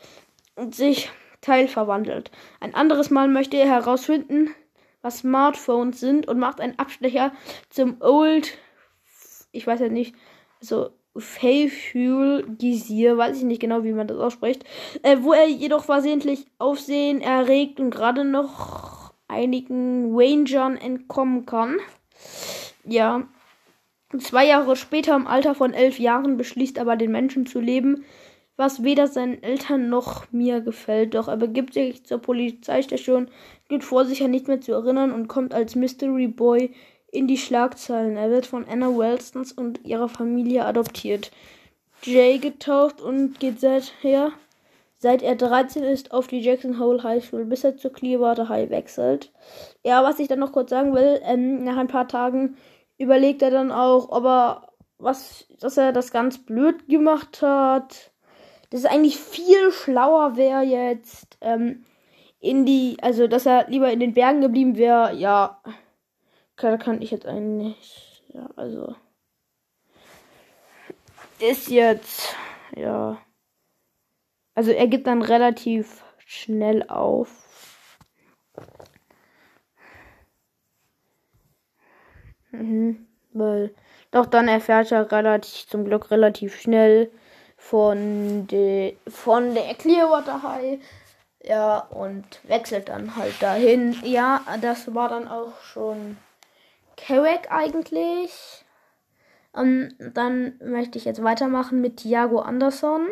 und 0.56 0.76
sich 0.76 1.10
teilverwandelt. 1.42 2.32
Ein 2.60 2.74
anderes 2.76 3.10
Mal 3.10 3.28
möchte 3.28 3.58
er 3.58 3.68
herausfinden, 3.68 4.50
was 5.02 5.20
Smartphones 5.20 6.00
sind 6.00 6.28
und 6.28 6.40
macht 6.40 6.62
einen 6.62 6.80
Abstecher 6.80 7.34
zum 7.70 7.98
Old, 8.00 8.58
ich 9.52 9.68
weiß 9.68 9.82
ja 9.82 9.90
nicht, 9.90 10.16
also 10.62 10.92
Fayfuel 11.16 12.48
Gizir, 12.58 13.18
weiß 13.18 13.38
ich 13.38 13.44
nicht 13.44 13.62
genau, 13.62 13.84
wie 13.84 13.92
man 13.92 14.08
das 14.08 14.18
ausspricht, 14.18 14.64
äh, 15.04 15.18
wo 15.22 15.34
er 15.34 15.48
jedoch 15.48 15.84
versehentlich 15.84 16.48
Aufsehen 16.58 17.22
erregt 17.22 17.80
und 17.80 17.92
gerade 17.92 18.24
noch 18.24 19.14
einigen 19.28 20.16
Rangern 20.16 20.78
entkommen 20.78 21.46
kann. 21.46 21.78
Ja. 22.86 23.28
Zwei 24.20 24.46
Jahre 24.46 24.76
später, 24.76 25.16
im 25.16 25.28
Alter 25.28 25.56
von 25.56 25.74
elf 25.74 26.00
Jahren, 26.00 26.38
beschließt 26.38 26.78
aber 26.80 26.96
den 26.96 27.12
Menschen 27.12 27.46
zu 27.46 27.60
leben, 27.60 28.06
was 28.56 28.84
weder 28.84 29.08
seinen 29.08 29.42
Eltern 29.42 29.90
noch 29.90 30.32
mir 30.32 30.62
gefällt. 30.62 31.16
Doch 31.16 31.28
er 31.28 31.38
begibt 31.38 31.74
sich 31.74 32.06
zur 32.06 32.20
Polizeistation, 32.20 33.30
geht 33.70 33.84
vor, 33.84 34.06
sich 34.06 34.20
ja 34.20 34.28
nicht 34.28 34.48
mehr 34.48 34.62
zu 34.62 34.74
erinnern 34.74 35.12
und 35.12 35.28
kommt 35.28 35.54
als 35.54 35.76
Mystery 35.76 36.28
Boy 36.28 36.74
in 37.12 37.28
die 37.28 37.38
Schlagzeilen. 37.38 38.18
Er 38.18 38.30
wird 38.30 38.46
von 38.46 38.66
Anna 38.68 38.96
Wellstons 38.96 39.52
und 39.52 39.84
ihrer 39.86 40.10
Familie 40.10 40.66
adoptiert. 40.66 41.32
Jay 42.04 42.38
getauft 42.38 43.02
und 43.02 43.40
geht 43.40 43.60
seither, 43.60 44.34
seit 44.98 45.22
er 45.22 45.36
13 45.36 45.84
ist, 45.84 46.12
auf 46.12 46.28
die 46.28 46.42
Jackson 46.42 46.80
Hole 46.80 47.02
High 47.02 47.24
School, 47.24 47.46
bis 47.46 47.64
er 47.64 47.78
zur 47.78 47.94
Clearwater 47.94 48.50
High 48.50 48.70
wechselt. 48.70 49.32
Ja, 49.84 50.04
was 50.04 50.20
ich 50.20 50.28
dann 50.28 50.40
noch 50.40 50.52
kurz 50.52 50.70
sagen 50.70 50.94
will, 50.94 51.22
ähm, 51.24 51.64
nach 51.64 51.78
ein 51.78 51.88
paar 51.88 52.08
Tagen 52.08 52.58
überlegt 52.98 53.42
er 53.42 53.52
dann 53.52 53.72
auch, 53.72 54.10
ob 54.10 54.26
er 54.26 54.68
was, 54.98 55.48
dass 55.60 55.78
er 55.78 55.92
das 55.92 56.12
ganz 56.12 56.46
blöd 56.46 56.88
gemacht 56.88 57.42
hat. 57.42 58.12
Dass 58.70 58.82
es 58.82 58.86
eigentlich 58.86 59.18
viel 59.18 59.72
schlauer 59.72 60.36
wäre 60.36 60.64
jetzt 60.64 61.38
ähm, 61.42 61.86
in 62.40 62.66
die, 62.66 62.98
also 63.02 63.28
dass 63.28 63.46
er 63.46 63.70
lieber 63.70 63.92
in 63.92 64.00
den 64.00 64.14
Bergen 64.14 64.42
geblieben 64.42 64.78
wäre. 64.78 65.14
Ja, 65.16 65.62
kann, 66.56 66.80
kann 66.80 67.02
ich 67.02 67.12
jetzt 67.12 67.26
eigentlich. 67.26 68.24
Ja, 68.30 68.50
also. 68.56 68.96
Ist 71.40 71.70
jetzt. 71.70 72.36
Ja. 72.76 73.22
Also 74.56 74.72
er 74.72 74.88
gibt 74.88 75.08
dann 75.08 75.22
relativ 75.22 76.04
schnell 76.26 76.84
auf. 76.90 77.30
Mhm, 82.54 83.06
weil. 83.34 83.74
Doch 84.12 84.28
dann 84.28 84.48
erfährt 84.48 84.92
er 84.92 85.12
relativ, 85.12 85.68
zum 85.68 85.86
Glück 85.86 86.12
relativ 86.12 86.60
schnell 86.62 87.12
von, 87.58 88.46
de, 88.48 88.96
von 89.08 89.56
der 89.56 89.74
Clearwater 89.74 90.44
High. 90.44 90.80
Ja, 91.44 91.80
und 91.80 92.24
wechselt 92.44 92.90
dann 92.90 93.16
halt 93.18 93.42
dahin. 93.42 93.96
Ja, 94.04 94.42
das 94.62 94.94
war 94.94 95.10
dann 95.10 95.28
auch 95.28 95.60
schon 95.62 96.18
Carrick 96.96 97.52
eigentlich. 97.52 98.64
Ähm, 99.56 99.94
dann 100.00 100.60
möchte 100.64 100.98
ich 100.98 101.06
jetzt 101.06 101.24
weitermachen 101.24 101.82
mit 101.82 101.98
Thiago 101.98 102.40
Anderson. 102.40 103.08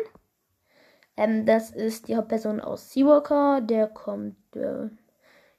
Ähm, 1.16 1.46
das 1.46 1.70
ist 1.70 2.08
die 2.08 2.16
Hauptperson 2.16 2.60
aus 2.60 2.92
Seawalker. 2.92 3.60
Der 3.60 3.86
kommt 3.88 4.36
äh, 4.56 4.88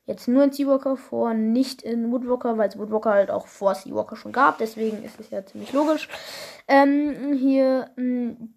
jetzt 0.05 0.27
nur 0.27 0.43
in 0.43 0.51
Seawalker 0.51 0.97
vor, 0.97 1.33
nicht 1.33 1.81
in 1.81 2.11
Woodwalker, 2.11 2.57
weil 2.57 2.69
es 2.69 2.77
Woodwalker 2.77 3.11
halt 3.11 3.31
auch 3.31 3.47
vor 3.47 3.75
Seawalker 3.75 4.15
schon 4.15 4.31
gab. 4.31 4.57
Deswegen 4.57 5.03
ist 5.03 5.19
es 5.19 5.29
ja 5.29 5.45
ziemlich 5.45 5.73
logisch. 5.73 6.09
Ähm, 6.67 7.33
hier 7.33 7.89
mh, 7.95 8.35
hm, 8.35 8.53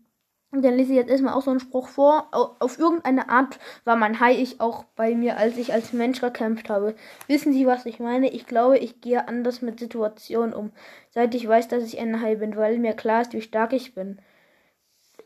dann 0.62 0.74
lese 0.74 0.92
ich 0.92 0.96
jetzt 0.96 1.10
erstmal 1.10 1.34
auch 1.34 1.42
so 1.42 1.50
einen 1.50 1.60
Spruch 1.60 1.88
vor. 1.88 2.28
Auf 2.32 2.78
irgendeine 2.78 3.28
Art 3.28 3.58
war 3.84 3.96
mein 3.96 4.20
Hai 4.20 4.34
ich 4.34 4.60
auch 4.60 4.84
bei 4.96 5.14
mir, 5.14 5.36
als 5.36 5.56
ich 5.56 5.72
als 5.72 5.92
Mensch 5.92 6.20
gekämpft 6.20 6.70
habe. 6.70 6.94
Wissen 7.26 7.52
Sie, 7.52 7.66
was 7.66 7.86
ich 7.86 8.00
meine? 8.00 8.30
Ich 8.30 8.46
glaube, 8.46 8.78
ich 8.78 9.00
gehe 9.00 9.26
anders 9.28 9.60
mit 9.62 9.80
Situationen 9.80 10.54
um, 10.54 10.72
seit 11.10 11.34
ich 11.34 11.46
weiß, 11.46 11.68
dass 11.68 11.84
ich 11.84 11.98
ein 11.98 12.20
Hai 12.22 12.36
bin, 12.36 12.56
weil 12.56 12.78
mir 12.78 12.94
klar 12.94 13.22
ist, 13.22 13.32
wie 13.32 13.42
stark 13.42 13.72
ich 13.72 13.94
bin. 13.94 14.20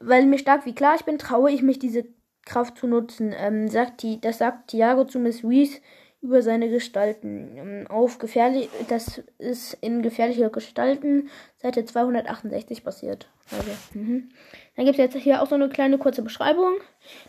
Weil 0.01 0.27
mir 0.27 0.39
stark 0.39 0.67
wie 0.67 0.75
klar 0.75 0.95
ich 0.97 1.05
bin, 1.05 1.19
traue 1.19 1.51
ich 1.51 1.63
mich, 1.63 1.79
diese 1.79 2.05
Kraft 2.47 2.79
zu 2.79 2.87
nutzen. 2.87 3.35
Ähm, 3.37 3.69
sagt 3.69 4.03
die, 4.03 4.21
das 4.21 4.39
sagt 4.39 4.71
Thiago 4.71 5.05
zu 5.05 5.19
Miss 5.19 5.45
Reese 5.45 5.81
über 6.23 6.43
seine 6.43 6.69
Gestalten. 6.69 7.57
Ähm, 7.57 7.87
auf 7.89 8.19
gefährlich, 8.19 8.69
das 8.89 9.23
ist 9.39 9.75
in 9.81 10.03
gefährliche 10.03 10.51
Gestalten 10.51 11.31
Seite 11.57 11.85
268 11.85 12.85
passiert. 12.85 13.29
Also, 13.51 13.71
mhm. 13.95 14.31
Dann 14.77 14.85
gibt 14.85 14.99
es 14.99 15.15
jetzt 15.15 15.23
hier 15.23 15.43
auch 15.43 15.47
so 15.47 15.55
eine 15.55 15.69
kleine 15.69 15.99
kurze 15.99 16.23
Beschreibung. 16.23 16.75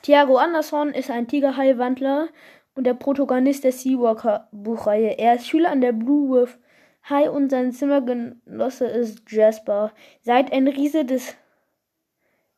Thiago 0.01 0.37
Anderson 0.37 0.89
ist 0.93 1.09
ein 1.09 1.27
Tigerhai-Wandler 1.27 2.27
und 2.75 2.85
der 2.85 2.93
Protagonist 2.93 3.63
der 3.63 3.71
Seawalker-Buchreihe. 3.71 5.17
Er 5.17 5.35
ist 5.35 5.47
Schüler 5.47 5.71
an 5.71 5.81
der 5.81 5.93
Blue 5.93 6.29
Wolf 6.29 6.57
High 7.09 7.29
und 7.31 7.49
sein 7.49 7.71
Zimmergenosse 7.71 8.85
ist 8.85 9.23
Jasper. 9.27 9.91
Seit 10.21 10.53
ein 10.53 10.67
Riese 10.67 11.03
des 11.03 11.35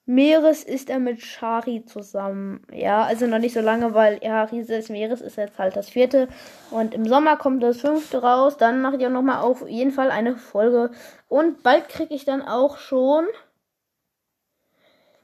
Meeres 0.05 0.63
ist 0.63 0.89
er 0.89 0.99
mit 0.99 1.21
Shari 1.21 1.85
zusammen. 1.85 2.61
Ja, 2.71 3.03
also 3.03 3.25
noch 3.25 3.39
nicht 3.39 3.53
so 3.53 3.61
lange, 3.61 3.93
weil 3.93 4.19
ja, 4.21 4.43
Riese 4.43 4.73
des 4.73 4.89
Meeres 4.89 5.21
ist 5.21 5.37
jetzt 5.37 5.57
halt 5.57 5.77
das 5.77 5.89
vierte. 5.89 6.27
Und 6.71 6.93
im 6.93 7.05
Sommer 7.05 7.37
kommt 7.37 7.63
das 7.63 7.79
fünfte 7.79 8.21
raus. 8.21 8.57
Dann 8.57 8.81
mache 8.81 8.97
ich 8.97 9.05
auch 9.05 9.11
nochmal 9.11 9.41
auf 9.41 9.67
jeden 9.67 9.91
Fall 9.91 10.11
eine 10.11 10.35
Folge. 10.35 10.91
Und 11.29 11.63
bald 11.63 11.87
kriege 11.87 12.13
ich 12.13 12.25
dann 12.25 12.41
auch 12.41 12.77
schon. 12.77 13.25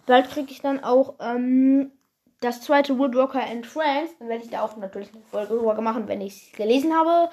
Bald 0.05 0.29
kriege 0.29 0.51
ich 0.51 0.61
dann 0.61 0.81
auch 0.81 1.15
ähm, 1.19 1.91
das 2.39 2.61
zweite 2.61 2.97
Woodwalker 2.97 3.43
and 3.43 3.65
Friends. 3.65 4.17
Dann 4.17 4.29
werde 4.29 4.45
ich 4.45 4.49
da 4.49 4.61
auch 4.61 4.77
natürlich 4.77 5.13
eine 5.13 5.23
Folge 5.23 5.55
drüber 5.55 5.79
machen, 5.81 6.07
wenn 6.07 6.21
ich 6.21 6.51
es 6.51 6.57
gelesen 6.57 6.95
habe. 6.95 7.29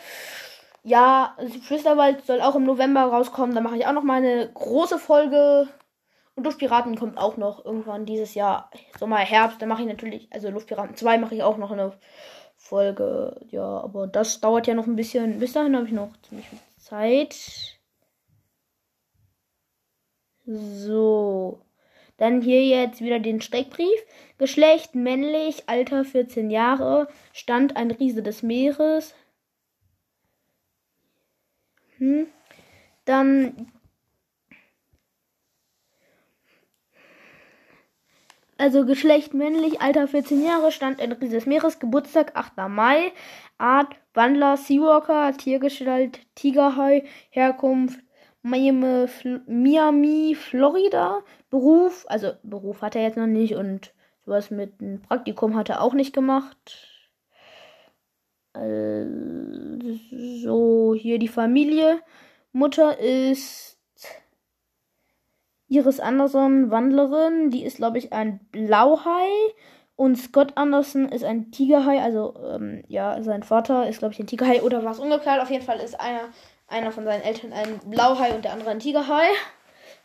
Ja, 0.83 1.37
Flüsterwald 1.63 2.27
soll 2.27 2.41
auch 2.41 2.57
im 2.57 2.65
November 2.65 3.03
rauskommen. 3.03 3.55
Da 3.55 3.61
mache 3.61 3.77
ich 3.77 3.87
auch 3.87 3.93
noch 3.93 4.03
mal 4.03 4.19
eine 4.19 4.51
große 4.53 4.99
Folge 4.99 5.69
und 6.37 6.45
Luftpiraten 6.45 6.97
kommt 6.97 7.17
auch 7.17 7.39
noch 7.39 7.65
irgendwann 7.65 8.05
dieses 8.05 8.35
Jahr, 8.35 8.71
Sommer, 8.99 9.17
Herbst. 9.17 9.61
Da 9.61 9.67
mache 9.67 9.83
ich 9.83 9.89
natürlich, 9.89 10.29
also 10.31 10.51
Luftpiraten 10.51 10.95
2 10.95 11.17
mache 11.19 11.35
ich 11.35 11.43
auch 11.43 11.57
noch 11.57 11.71
eine 11.71 11.95
Folge. 12.57 13.41
Ja, 13.51 13.81
aber 13.81 14.07
das 14.07 14.41
dauert 14.41 14.67
ja 14.67 14.75
noch 14.75 14.87
ein 14.87 14.97
bisschen. 14.97 15.39
Bis 15.39 15.55
dahin 15.55 15.75
habe 15.75 15.87
ich 15.87 15.93
noch 15.93 16.11
ziemlich 16.29 16.47
viel 16.49 16.59
Zeit. 16.77 17.79
So. 20.45 21.63
Dann 22.19 22.43
hier 22.43 22.65
jetzt 22.67 23.01
wieder 23.01 23.19
den 23.19 23.41
Steckbrief. 23.41 23.99
Geschlecht 24.37 24.95
männlich, 24.95 25.65
Alter 25.69 26.05
14 26.05 26.51
Jahre, 26.51 27.09
Stand 27.33 27.77
ein 27.77 27.91
Riese 27.91 28.23
des 28.23 28.43
Meeres. 28.43 29.15
Hm. 31.97 32.27
Dann 33.07 33.73
also 38.59 38.85
Geschlecht 38.87 39.35
männlich, 39.35 39.81
Alter 39.81 40.09
14 40.09 40.45
Jahre, 40.45 40.73
Stand 40.73 41.01
in 41.01 41.11
des 41.19 41.47
Meeres, 41.47 41.79
Geburtstag 41.79 42.37
8. 42.37 42.69
Mai, 42.69 43.13
Art 43.59 43.97
Wandler, 44.15 44.57
Seawalker, 44.57 45.37
Tiergestalt 45.37 46.21
Tigerhai, 46.35 47.05
Herkunft 47.31 48.01
Miami, 48.43 49.07
Miami, 49.47 50.37
Florida, 50.37 51.23
Beruf, 51.51 52.07
also 52.09 52.33
Beruf 52.45 52.81
hat 52.81 52.95
er 52.95 53.03
jetzt 53.03 53.17
noch 53.17 53.27
nicht 53.27 53.57
und 53.57 53.93
sowas 54.25 54.51
mit 54.53 54.81
einem 54.81 55.03
Praktikum 55.03 55.57
hat 55.57 55.69
er 55.69 55.83
auch 55.83 55.95
nicht 55.95 56.13
gemacht. 56.13 57.03
Also 58.55 59.95
hier 60.95 61.19
die 61.19 61.29
Familie. 61.29 62.01
Mutter 62.53 62.99
ist 62.99 63.76
Iris 65.69 66.01
Anderson, 66.01 66.71
Wandlerin. 66.71 67.51
Die 67.51 67.65
ist, 67.65 67.77
glaube 67.77 67.99
ich, 67.99 68.13
ein 68.13 68.41
Blauhai. 68.53 69.29
Und 69.97 70.17
Scott 70.17 70.53
Anderson 70.57 71.09
ist 71.09 71.25
ein 71.25 71.51
Tigerhai. 71.51 72.01
Also, 72.01 72.35
ähm, 72.55 72.83
ja, 72.87 73.23
sein 73.23 73.43
Vater 73.43 73.89
ist, 73.89 74.01
glaube 74.01 74.15
ich, 74.15 74.21
ein 74.21 74.27
Tigerhai 74.27 74.63
oder 74.63 74.85
was 74.85 74.99
ungeklärt. 74.99 75.41
Auf 75.41 75.51
jeden 75.51 75.65
Fall 75.65 75.81
ist 75.81 75.99
einer, 75.99 76.29
einer 76.69 76.93
von 76.93 77.05
seinen 77.05 77.23
Eltern 77.23 77.53
ein 77.53 77.81
Blauhai 77.87 78.35
und 78.35 78.45
der 78.45 78.53
andere 78.53 78.71
ein 78.71 78.81
Tigerhai. 78.81 79.27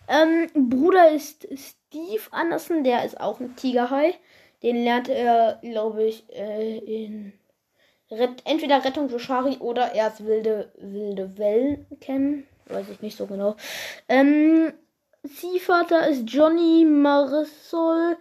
Ähm, 0.08 0.48
Bruder 0.70 1.12
ist 1.12 1.48
Steve 1.54 2.24
Anderson, 2.32 2.84
der 2.84 3.06
ist 3.06 3.20
auch 3.20 3.40
ein 3.40 3.56
Tigerhai. 3.56 4.16
Den 4.64 4.84
lernt 4.84 5.10
er, 5.10 5.60
glaube 5.62 6.04
ich, 6.04 6.24
äh, 6.34 6.78
in 6.78 7.34
Ret 8.12 8.44
entweder 8.46 8.84
Rettung 8.84 9.10
für 9.10 9.20
Shari 9.20 9.58
oder 9.60 9.94
erst 9.96 10.26
wilde, 10.26 10.72
wilde 10.78 11.38
Wellen 11.38 11.86
kennen. 12.02 12.46
Weiß 12.68 12.90
ich 12.90 13.02
nicht 13.02 13.18
so 13.18 13.26
genau. 13.26 13.56
Ähm, 14.10 14.74
Ziehvater 15.28 16.08
ist 16.08 16.24
Johnny 16.28 16.84
Marisol. 16.86 18.18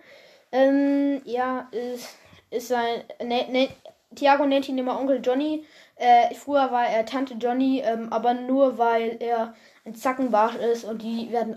Ähm, 0.53 1.23
ja, 1.25 1.69
ist, 1.71 2.19
ist 2.51 2.69
sein. 2.69 3.05
Ne, 3.23 3.47
ne, 3.51 3.69
Tiago 4.15 4.45
nennt 4.45 4.69
ihn 4.69 4.79
immer 4.79 4.99
Onkel 4.99 5.21
Johnny. 5.23 5.65
Äh, 5.97 6.35
früher 6.35 6.71
war 6.73 6.87
er 6.87 7.07
Tante 7.07 7.35
Johnny, 7.35 7.81
ähm, 7.85 8.13
aber 8.13 8.35
nur 8.35 8.79
weil 8.79 9.17
er 9.21 9.55
ein 9.85 9.95
Zackenbarsch 9.95 10.57
ist 10.57 10.85
und 10.85 11.03
die 11.03 11.31
werden 11.31 11.57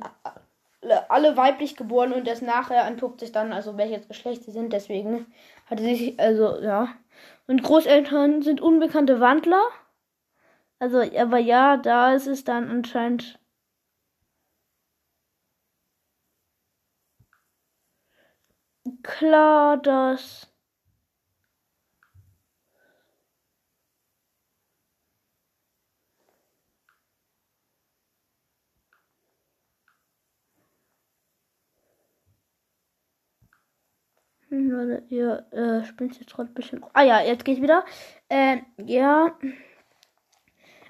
alle, 0.81 1.09
alle 1.09 1.37
weiblich 1.37 1.75
geboren 1.75 2.13
und 2.13 2.27
erst 2.27 2.41
nachher 2.41 2.85
entpuppt 2.85 3.19
sich 3.21 3.31
dann, 3.31 3.53
also 3.53 3.77
welches 3.77 4.07
Geschlecht 4.07 4.43
sie 4.43 4.51
sind. 4.51 4.71
Deswegen 4.71 5.25
hat 5.65 5.79
er 5.79 5.85
sich, 5.85 6.19
also 6.19 6.59
ja. 6.61 6.89
Und 7.47 7.63
Großeltern 7.63 8.41
sind 8.43 8.61
unbekannte 8.61 9.19
Wandler. 9.19 9.63
Also, 10.79 11.01
aber 11.17 11.37
ja, 11.37 11.77
da 11.77 12.13
ist 12.13 12.27
es 12.27 12.43
dann 12.43 12.69
anscheinend. 12.69 13.39
Klar, 19.03 19.77
dass. 19.77 20.47
Warte, 34.49 35.03
ihr 35.09 35.45
äh, 35.51 35.83
spinnt 35.83 36.19
jetzt 36.19 36.33
gerade 36.33 36.49
ein 36.49 36.53
bisschen. 36.53 36.85
Ah 36.93 37.01
ja, 37.03 37.21
jetzt 37.21 37.43
geht's 37.43 37.61
wieder. 37.61 37.83
Äh, 38.29 38.57
ja. 38.85 39.37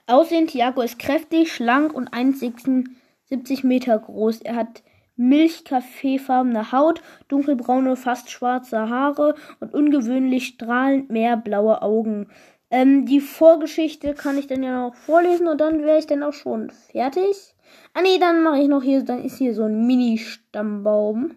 Aussehen, 0.05 0.47
Tiago 0.47 0.82
ist 0.82 0.99
kräftig, 0.99 1.53
schlank 1.53 1.93
und 1.93 2.14
1,76 2.14 3.66
Meter 3.66 3.97
groß. 3.97 4.41
Er 4.41 4.55
hat 4.55 4.84
milchkaffeefarbene 5.30 6.71
Haut, 6.71 7.01
dunkelbraune, 7.28 7.95
fast 7.95 8.30
schwarze 8.30 8.89
Haare 8.89 9.36
und 9.59 9.74
ungewöhnlich 9.74 10.47
strahlend 10.47 11.09
meerblaue 11.09 11.82
Augen. 11.82 12.30
Ähm, 12.69 13.05
die 13.05 13.21
Vorgeschichte 13.21 14.13
kann 14.13 14.38
ich 14.38 14.47
dann 14.47 14.63
ja 14.63 14.88
noch 14.88 14.95
vorlesen 14.95 15.47
und 15.47 15.61
dann 15.61 15.84
wäre 15.84 15.99
ich 15.99 16.07
dann 16.07 16.24
auch 16.24 16.34
schon 16.34 16.69
fertig. 16.69 17.55
Ah 17.93 18.01
nee, 18.01 18.17
dann 18.19 18.41
mache 18.41 18.61
ich 18.61 18.67
noch 18.67 18.84
hier, 18.84 19.03
dann 19.03 19.24
ist 19.24 19.38
hier 19.38 19.53
so 19.53 19.63
ein 19.63 19.86
Mini-Stammbaum. 19.86 21.36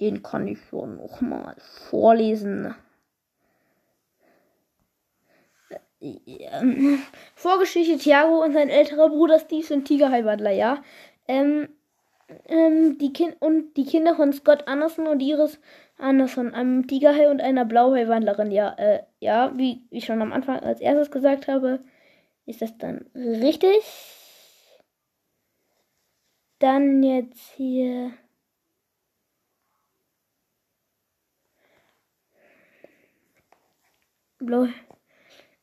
Den 0.00 0.22
kann 0.22 0.46
ich 0.48 0.58
schon 0.68 0.96
noch 0.96 1.20
mal 1.20 1.56
vorlesen. 1.90 2.74
Ähm, 6.00 7.00
Vorgeschichte 7.36 7.98
Thiago 7.98 8.42
und 8.42 8.52
sein 8.52 8.68
älterer 8.68 9.08
Bruder 9.08 9.38
Steve 9.38 9.64
sind 9.64 9.86
Tigerheilwandler, 9.86 10.50
ja. 10.50 10.82
Ähm, 11.28 11.68
ähm, 12.48 12.98
die 12.98 13.12
kind 13.12 13.36
und 13.40 13.76
die 13.76 13.84
Kinder 13.84 14.14
von 14.14 14.32
Scott 14.32 14.66
Anderson 14.68 15.06
und 15.06 15.20
Iris 15.20 15.58
Anderson, 15.98 16.54
einem 16.54 16.86
Tigerhai 16.86 17.30
und 17.30 17.40
einer 17.40 17.64
Blauhaiwandlerin, 17.64 18.50
ja. 18.50 18.74
Äh, 18.78 19.02
ja, 19.20 19.52
wie 19.56 19.82
ich 19.90 20.04
schon 20.04 20.22
am 20.22 20.32
Anfang 20.32 20.60
als 20.60 20.80
erstes 20.80 21.10
gesagt 21.10 21.48
habe, 21.48 21.80
ist 22.46 22.62
das 22.62 22.76
dann 22.78 23.06
richtig. 23.14 23.82
Dann 26.58 27.02
jetzt 27.02 27.52
hier. 27.56 28.12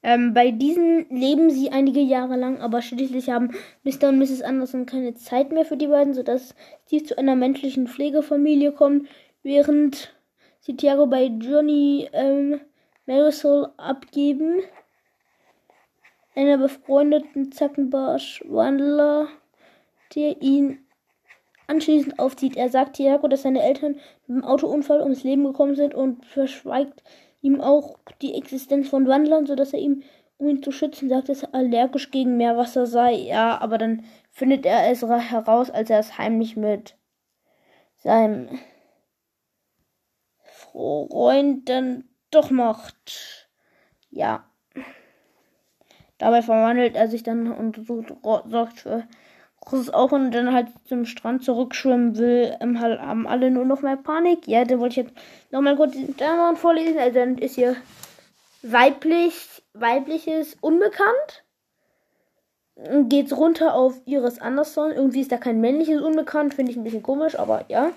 Ähm, 0.02 0.34
bei 0.34 0.52
diesen 0.52 1.10
leben 1.10 1.50
sie 1.50 1.72
einige 1.72 2.00
Jahre 2.00 2.38
lang, 2.38 2.62
aber 2.62 2.82
schließlich 2.82 3.30
haben 3.30 3.52
Mr. 3.84 4.10
und 4.10 4.20
Mrs. 4.20 4.42
Anderson 4.42 4.86
keine 4.86 5.14
Zeit 5.16 5.52
mehr 5.52 5.66
für 5.66 5.76
die 5.76 5.88
beiden, 5.88 6.14
sodass 6.14 6.56
sie 6.86 7.04
zu 7.04 7.18
einer 7.18 7.36
menschlichen 7.36 7.88
Pflegefamilie 7.88 8.72
kommen, 8.72 9.08
während 9.44 10.16
sie 10.62 10.78
Tiago 10.78 11.06
bei 11.06 11.26
Johnny 11.26 12.10
ähm, 12.14 12.62
Marisol 13.06 13.72
abgeben, 13.76 14.62
einer 16.36 16.58
befreundeten 16.58 17.52
Zackenbarsch-Wandler, 17.52 19.28
der 20.16 20.42
ihn 20.42 20.80
anschließend 21.68 22.20
aufzieht. 22.20 22.56
Er 22.56 22.70
sagt 22.70 22.96
Tiago, 22.96 23.28
dass 23.28 23.42
seine 23.42 23.62
Eltern 23.62 24.00
beim 24.28 24.46
Autounfall 24.46 25.02
ums 25.02 25.24
Leben 25.24 25.44
gekommen 25.44 25.76
sind 25.76 25.94
und 25.94 26.26
verschweigt 26.26 27.04
ihm 27.42 27.62
auch 27.62 27.98
die 28.22 28.36
Existenz 28.36 28.90
von 28.90 29.08
Wandlern, 29.08 29.46
sodass 29.46 29.74
er 29.74 29.80
ihm, 29.80 30.04
um 30.38 30.50
ihn 30.50 30.64
zu 30.64 30.72
schützen, 30.72 31.10
sagt, 31.10 31.30
dass 31.30 31.44
er 31.44 31.56
allergisch 31.56 32.12
gegen 32.12 32.38
Meerwasser 32.38 32.86
sei. 32.86 33.14
Ja, 33.14 33.60
aber 33.60 33.78
dann 33.78 34.04
findet 34.32 34.66
er 34.66 34.90
es 34.90 35.02
heraus, 35.02 35.70
als 35.70 35.90
er 35.90 36.00
es 36.00 36.18
heimlich 36.18 36.56
mit 36.56 36.96
seinem 37.96 38.60
Freund 40.44 41.68
dann 41.70 42.06
doch 42.32 42.52
macht. 42.52 43.50
Ja. 44.10 44.46
Dabei 46.18 46.42
verwandelt 46.42 46.96
er 46.96 47.08
sich 47.08 47.24
dann 47.24 47.52
und 47.52 47.86
sorgt 47.86 48.80
für 48.80 49.08
großes 49.62 49.94
auch 49.94 50.12
und 50.12 50.32
dann 50.32 50.54
halt 50.54 50.68
zum 50.88 51.06
Strand 51.06 51.44
zurückschwimmen 51.44 52.18
will, 52.18 52.56
ähm, 52.60 52.80
halt, 52.80 53.00
haben 53.02 53.28
alle 53.28 53.52
nur 53.52 53.66
noch 53.66 53.82
mehr 53.82 53.98
Panik. 53.98 54.48
Ja, 54.48 54.66
da 54.66 54.80
wollte 54.80 55.00
ich 55.00 55.08
jetzt 55.08 55.18
nochmal 55.52 55.76
kurz 55.76 55.94
den 55.94 56.16
Namen 56.20 56.58
vorlesen. 56.58 57.00
Also 57.00 57.20
dann 57.20 57.38
ist 57.38 57.56
hier 57.56 57.76
weiblich, 58.62 59.64
weibliches 59.74 60.58
unbekannt. 60.62 61.44
Geht's 63.10 63.36
runter 63.36 63.74
auf 63.74 64.00
Iris 64.06 64.40
Anderson. 64.40 64.92
Irgendwie 64.92 65.22
ist 65.22 65.32
da 65.32 65.38
kein 65.38 65.60
männliches 65.60 66.02
unbekannt, 66.02 66.54
finde 66.54 66.72
ich 66.72 66.78
ein 66.78 66.84
bisschen 66.84 67.04
komisch, 67.04 67.38
aber 67.38 67.66
ja. 67.68 67.92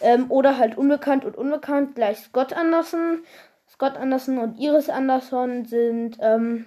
Ähm, 0.00 0.30
oder 0.30 0.58
halt 0.58 0.78
unbekannt 0.78 1.24
und 1.24 1.36
unbekannt 1.36 1.96
gleich 1.96 2.18
Scott 2.18 2.52
Anderson. 2.52 3.24
Scott 3.68 3.96
Anderson 3.96 4.38
und 4.38 4.58
Iris 4.58 4.88
Anderson 4.88 5.64
sind 5.64 6.18
ähm, 6.20 6.66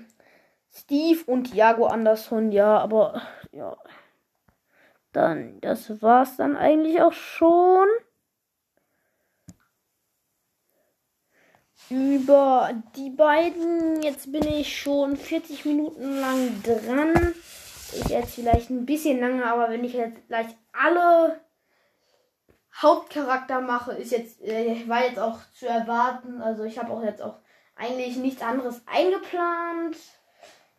Steve 0.69 1.19
und 1.25 1.51
Thiago 1.51 1.85
Anderson, 1.85 2.51
ja, 2.51 2.77
aber 2.77 3.21
ja 3.53 3.77
dann, 5.11 5.59
das 5.61 6.01
war's 6.01 6.37
dann 6.37 6.55
eigentlich 6.55 7.01
auch 7.01 7.13
schon. 7.13 7.87
Über 11.89 12.71
die 12.95 13.09
beiden, 13.09 14.01
jetzt 14.01 14.31
bin 14.31 14.47
ich 14.47 14.79
schon 14.79 15.17
40 15.17 15.65
Minuten 15.65 16.19
lang 16.19 16.63
dran. 16.63 17.33
Ich 17.93 18.05
jetzt 18.05 18.35
vielleicht 18.35 18.69
ein 18.69 18.85
bisschen 18.85 19.19
länger, 19.19 19.47
aber 19.47 19.69
wenn 19.69 19.83
ich 19.83 19.93
jetzt 19.93 20.25
gleich 20.27 20.47
alle 20.71 21.41
Hauptcharakter 22.81 23.59
mache, 23.59 23.91
ist 23.93 24.11
jetzt, 24.11 24.41
äh, 24.41 24.87
war 24.87 25.03
jetzt 25.05 25.19
auch 25.19 25.39
zu 25.53 25.67
erwarten. 25.67 26.41
Also 26.41 26.63
ich 26.63 26.79
habe 26.79 26.93
auch 26.93 27.03
jetzt 27.03 27.21
auch 27.21 27.39
eigentlich 27.75 28.15
nichts 28.15 28.41
anderes 28.41 28.81
eingeplant. 28.85 29.97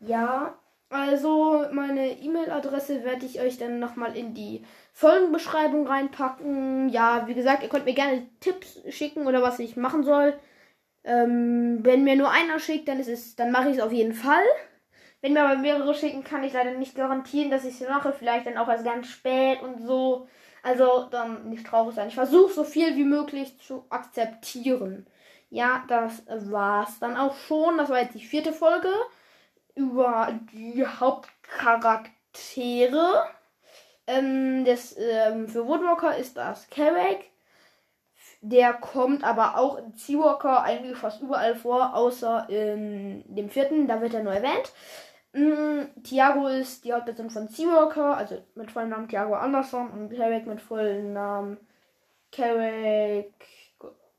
Ja, 0.01 0.59
also 0.93 1.65
meine 1.73 2.21
E-Mail-Adresse 2.21 3.03
werde 3.03 3.25
ich 3.25 3.41
euch 3.41 3.59
dann 3.59 3.79
nochmal 3.79 4.17
in 4.17 4.35
die 4.35 4.65
Folgenbeschreibung 4.93 5.87
reinpacken. 5.87 6.91
Ja, 6.91 7.27
wie 7.27 7.35
gesagt, 7.35 7.63
ihr 7.63 7.69
könnt 7.71 7.87
mir 7.87 7.95
gerne 7.95 8.27
Tipps 8.41 8.79
schicken 8.91 9.27
oder 9.27 9.43
was 9.43 9.59
ich 9.59 9.77
machen 9.77 10.05
soll. 10.05 10.39
Ähm, 11.05 11.81
wenn 11.83 12.05
mir 12.05 12.17
nur 12.17 12.31
einer 12.31 12.59
schickt, 12.59 12.89
dann 12.89 13.01
ist 13.01 13.09
es, 13.09 13.35
dann 13.37 13.51
mache 13.51 13.71
ich 13.71 13.79
es 13.79 13.83
auf 13.83 13.93
jeden 13.93 14.13
Fall. 14.13 14.45
Wenn 15.23 15.33
mir 15.33 15.45
aber 15.45 15.61
mehrere 15.61 15.95
schicken, 15.95 16.25
kann 16.25 16.45
ich 16.45 16.53
leider 16.53 16.73
nicht 16.73 16.95
garantieren, 16.95 17.51
dass 17.51 17.65
ich 17.65 17.81
es 17.81 17.89
mache. 17.89 18.13
Vielleicht 18.13 18.47
dann 18.47 18.59
auch 18.59 18.69
erst 18.69 18.85
ganz 18.85 19.09
spät 19.09 19.63
und 19.63 19.81
so. 19.87 20.29
Also 20.63 21.09
dann 21.11 21.49
nicht 21.49 21.67
traurig 21.67 21.95
sein. 21.95 22.09
Ich 22.09 22.15
versuche 22.15 22.53
so 22.53 22.65
viel 22.65 22.97
wie 22.97 23.05
möglich 23.05 23.59
zu 23.61 23.85
akzeptieren. 23.89 25.07
Ja, 25.51 25.85
das 25.89 26.23
war's 26.51 26.99
dann 26.99 27.17
auch 27.17 27.35
schon. 27.37 27.79
Das 27.79 27.89
war 27.89 28.01
jetzt 28.01 28.15
die 28.15 28.25
vierte 28.25 28.53
Folge 28.53 28.91
über 29.75 30.39
die 30.53 30.87
Hauptcharaktere. 30.87 33.25
Ähm, 34.07 34.65
das, 34.65 34.97
ähm, 34.99 35.49
für 35.49 35.67
Woodwalker 35.67 36.17
ist 36.17 36.37
das 36.37 36.69
Carrack. 36.71 37.25
Der 38.41 38.73
kommt 38.73 39.23
aber 39.23 39.57
auch 39.57 39.79
in 39.79 39.93
Seawalker 39.93 40.63
eigentlich 40.63 40.99
fast 40.99 41.23
überall 41.23 41.55
vor, 41.55 41.95
außer 41.95 42.49
in 42.49 43.23
dem 43.29 43.51
vierten, 43.51 43.87
da 43.87 44.01
wird 44.01 44.15
er 44.15 44.25
nur 44.25 44.33
erwähnt. 44.33 44.73
Mm, 45.33 46.03
Tiago 46.03 46.49
ist 46.49 46.85
die 46.85 46.93
Hauptperson 46.93 47.31
von 47.31 47.47
Seawalker, 47.49 48.17
also 48.17 48.43
mit 48.57 48.73
vollen 48.73 48.89
Namen 48.91 49.09
Tiago 49.09 49.35
Anderson 49.35 49.91
und 49.91 50.17
Carrack 50.17 50.47
mit 50.47 50.61
vollen 50.61 51.13
Namen 51.13 51.59
Carrack 52.33 53.33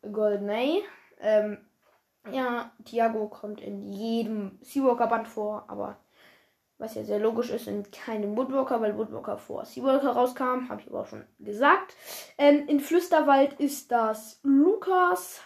Goldenay. 0.10 0.84
Ähm, 1.20 1.58
ja, 2.32 2.72
Tiago 2.86 3.28
kommt 3.28 3.62
in 3.62 3.92
jedem 3.92 4.58
Seawalker-Band 4.62 5.28
vor, 5.28 5.66
aber 5.68 5.98
was 6.78 6.96
ja 6.96 7.04
sehr 7.04 7.20
logisch 7.20 7.50
ist, 7.50 7.68
in 7.68 7.90
keinem 7.92 8.36
Woodwalker, 8.36 8.82
weil 8.82 8.98
Woodwalker 8.98 9.38
vor 9.38 9.66
Seawalker 9.66 10.12
rauskam, 10.12 10.70
habe 10.70 10.82
ich 10.82 10.88
aber 10.90 11.02
auch 11.02 11.08
schon 11.08 11.26
gesagt. 11.40 11.96
Ähm, 12.38 12.68
in 12.68 12.80
Flüsterwald 12.80 13.54
ist 13.60 13.92
das 13.92 14.40
Lukas. 14.44 15.42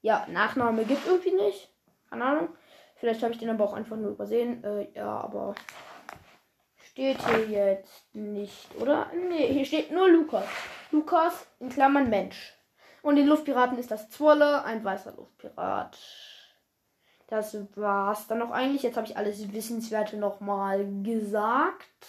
Ja, 0.00 0.26
Nachname 0.30 0.84
gibt 0.84 1.06
irgendwie 1.06 1.32
nicht. 1.32 1.72
Keine 2.10 2.24
Ahnung. 2.24 2.48
Vielleicht 2.96 3.22
habe 3.22 3.32
ich 3.32 3.38
den 3.38 3.50
aber 3.50 3.64
auch 3.64 3.74
einfach 3.74 3.96
nur 3.96 4.10
übersehen. 4.10 4.62
Äh, 4.64 4.88
ja, 4.94 5.20
aber 5.20 5.54
steht 6.90 7.18
hier 7.26 7.48
jetzt 7.48 8.14
nicht, 8.14 8.74
oder? 8.80 9.10
Nee, 9.28 9.52
hier 9.52 9.64
steht 9.64 9.90
nur 9.90 10.08
Lukas. 10.08 10.46
Lukas 10.90 11.46
in 11.60 11.68
Klammern 11.68 12.08
Mensch. 12.08 12.54
Und 13.04 13.18
in 13.18 13.26
Luftpiraten 13.26 13.76
ist 13.76 13.90
das 13.90 14.08
Zwolle, 14.08 14.64
ein 14.64 14.82
weißer 14.82 15.12
Luftpirat. 15.12 15.98
Das 17.26 17.54
war's 17.76 18.26
dann 18.28 18.38
noch 18.38 18.50
eigentlich. 18.50 18.82
Jetzt 18.82 18.96
habe 18.96 19.06
ich 19.06 19.18
alles 19.18 19.52
Wissenswerte 19.52 20.16
nochmal 20.16 20.86
gesagt. 21.02 22.06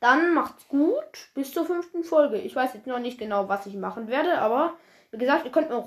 Dann 0.00 0.34
macht's 0.34 0.66
gut. 0.66 1.30
Bis 1.34 1.52
zur 1.52 1.66
fünften 1.66 2.02
Folge. 2.02 2.36
Ich 2.38 2.56
weiß 2.56 2.74
jetzt 2.74 2.88
noch 2.88 2.98
nicht 2.98 3.20
genau, 3.20 3.48
was 3.48 3.66
ich 3.66 3.76
machen 3.76 4.08
werde, 4.08 4.38
aber 4.38 4.74
wie 5.12 5.18
gesagt, 5.18 5.44
ihr 5.44 5.52
könnt 5.52 5.68
mir 5.68 5.76
auch 5.76 5.86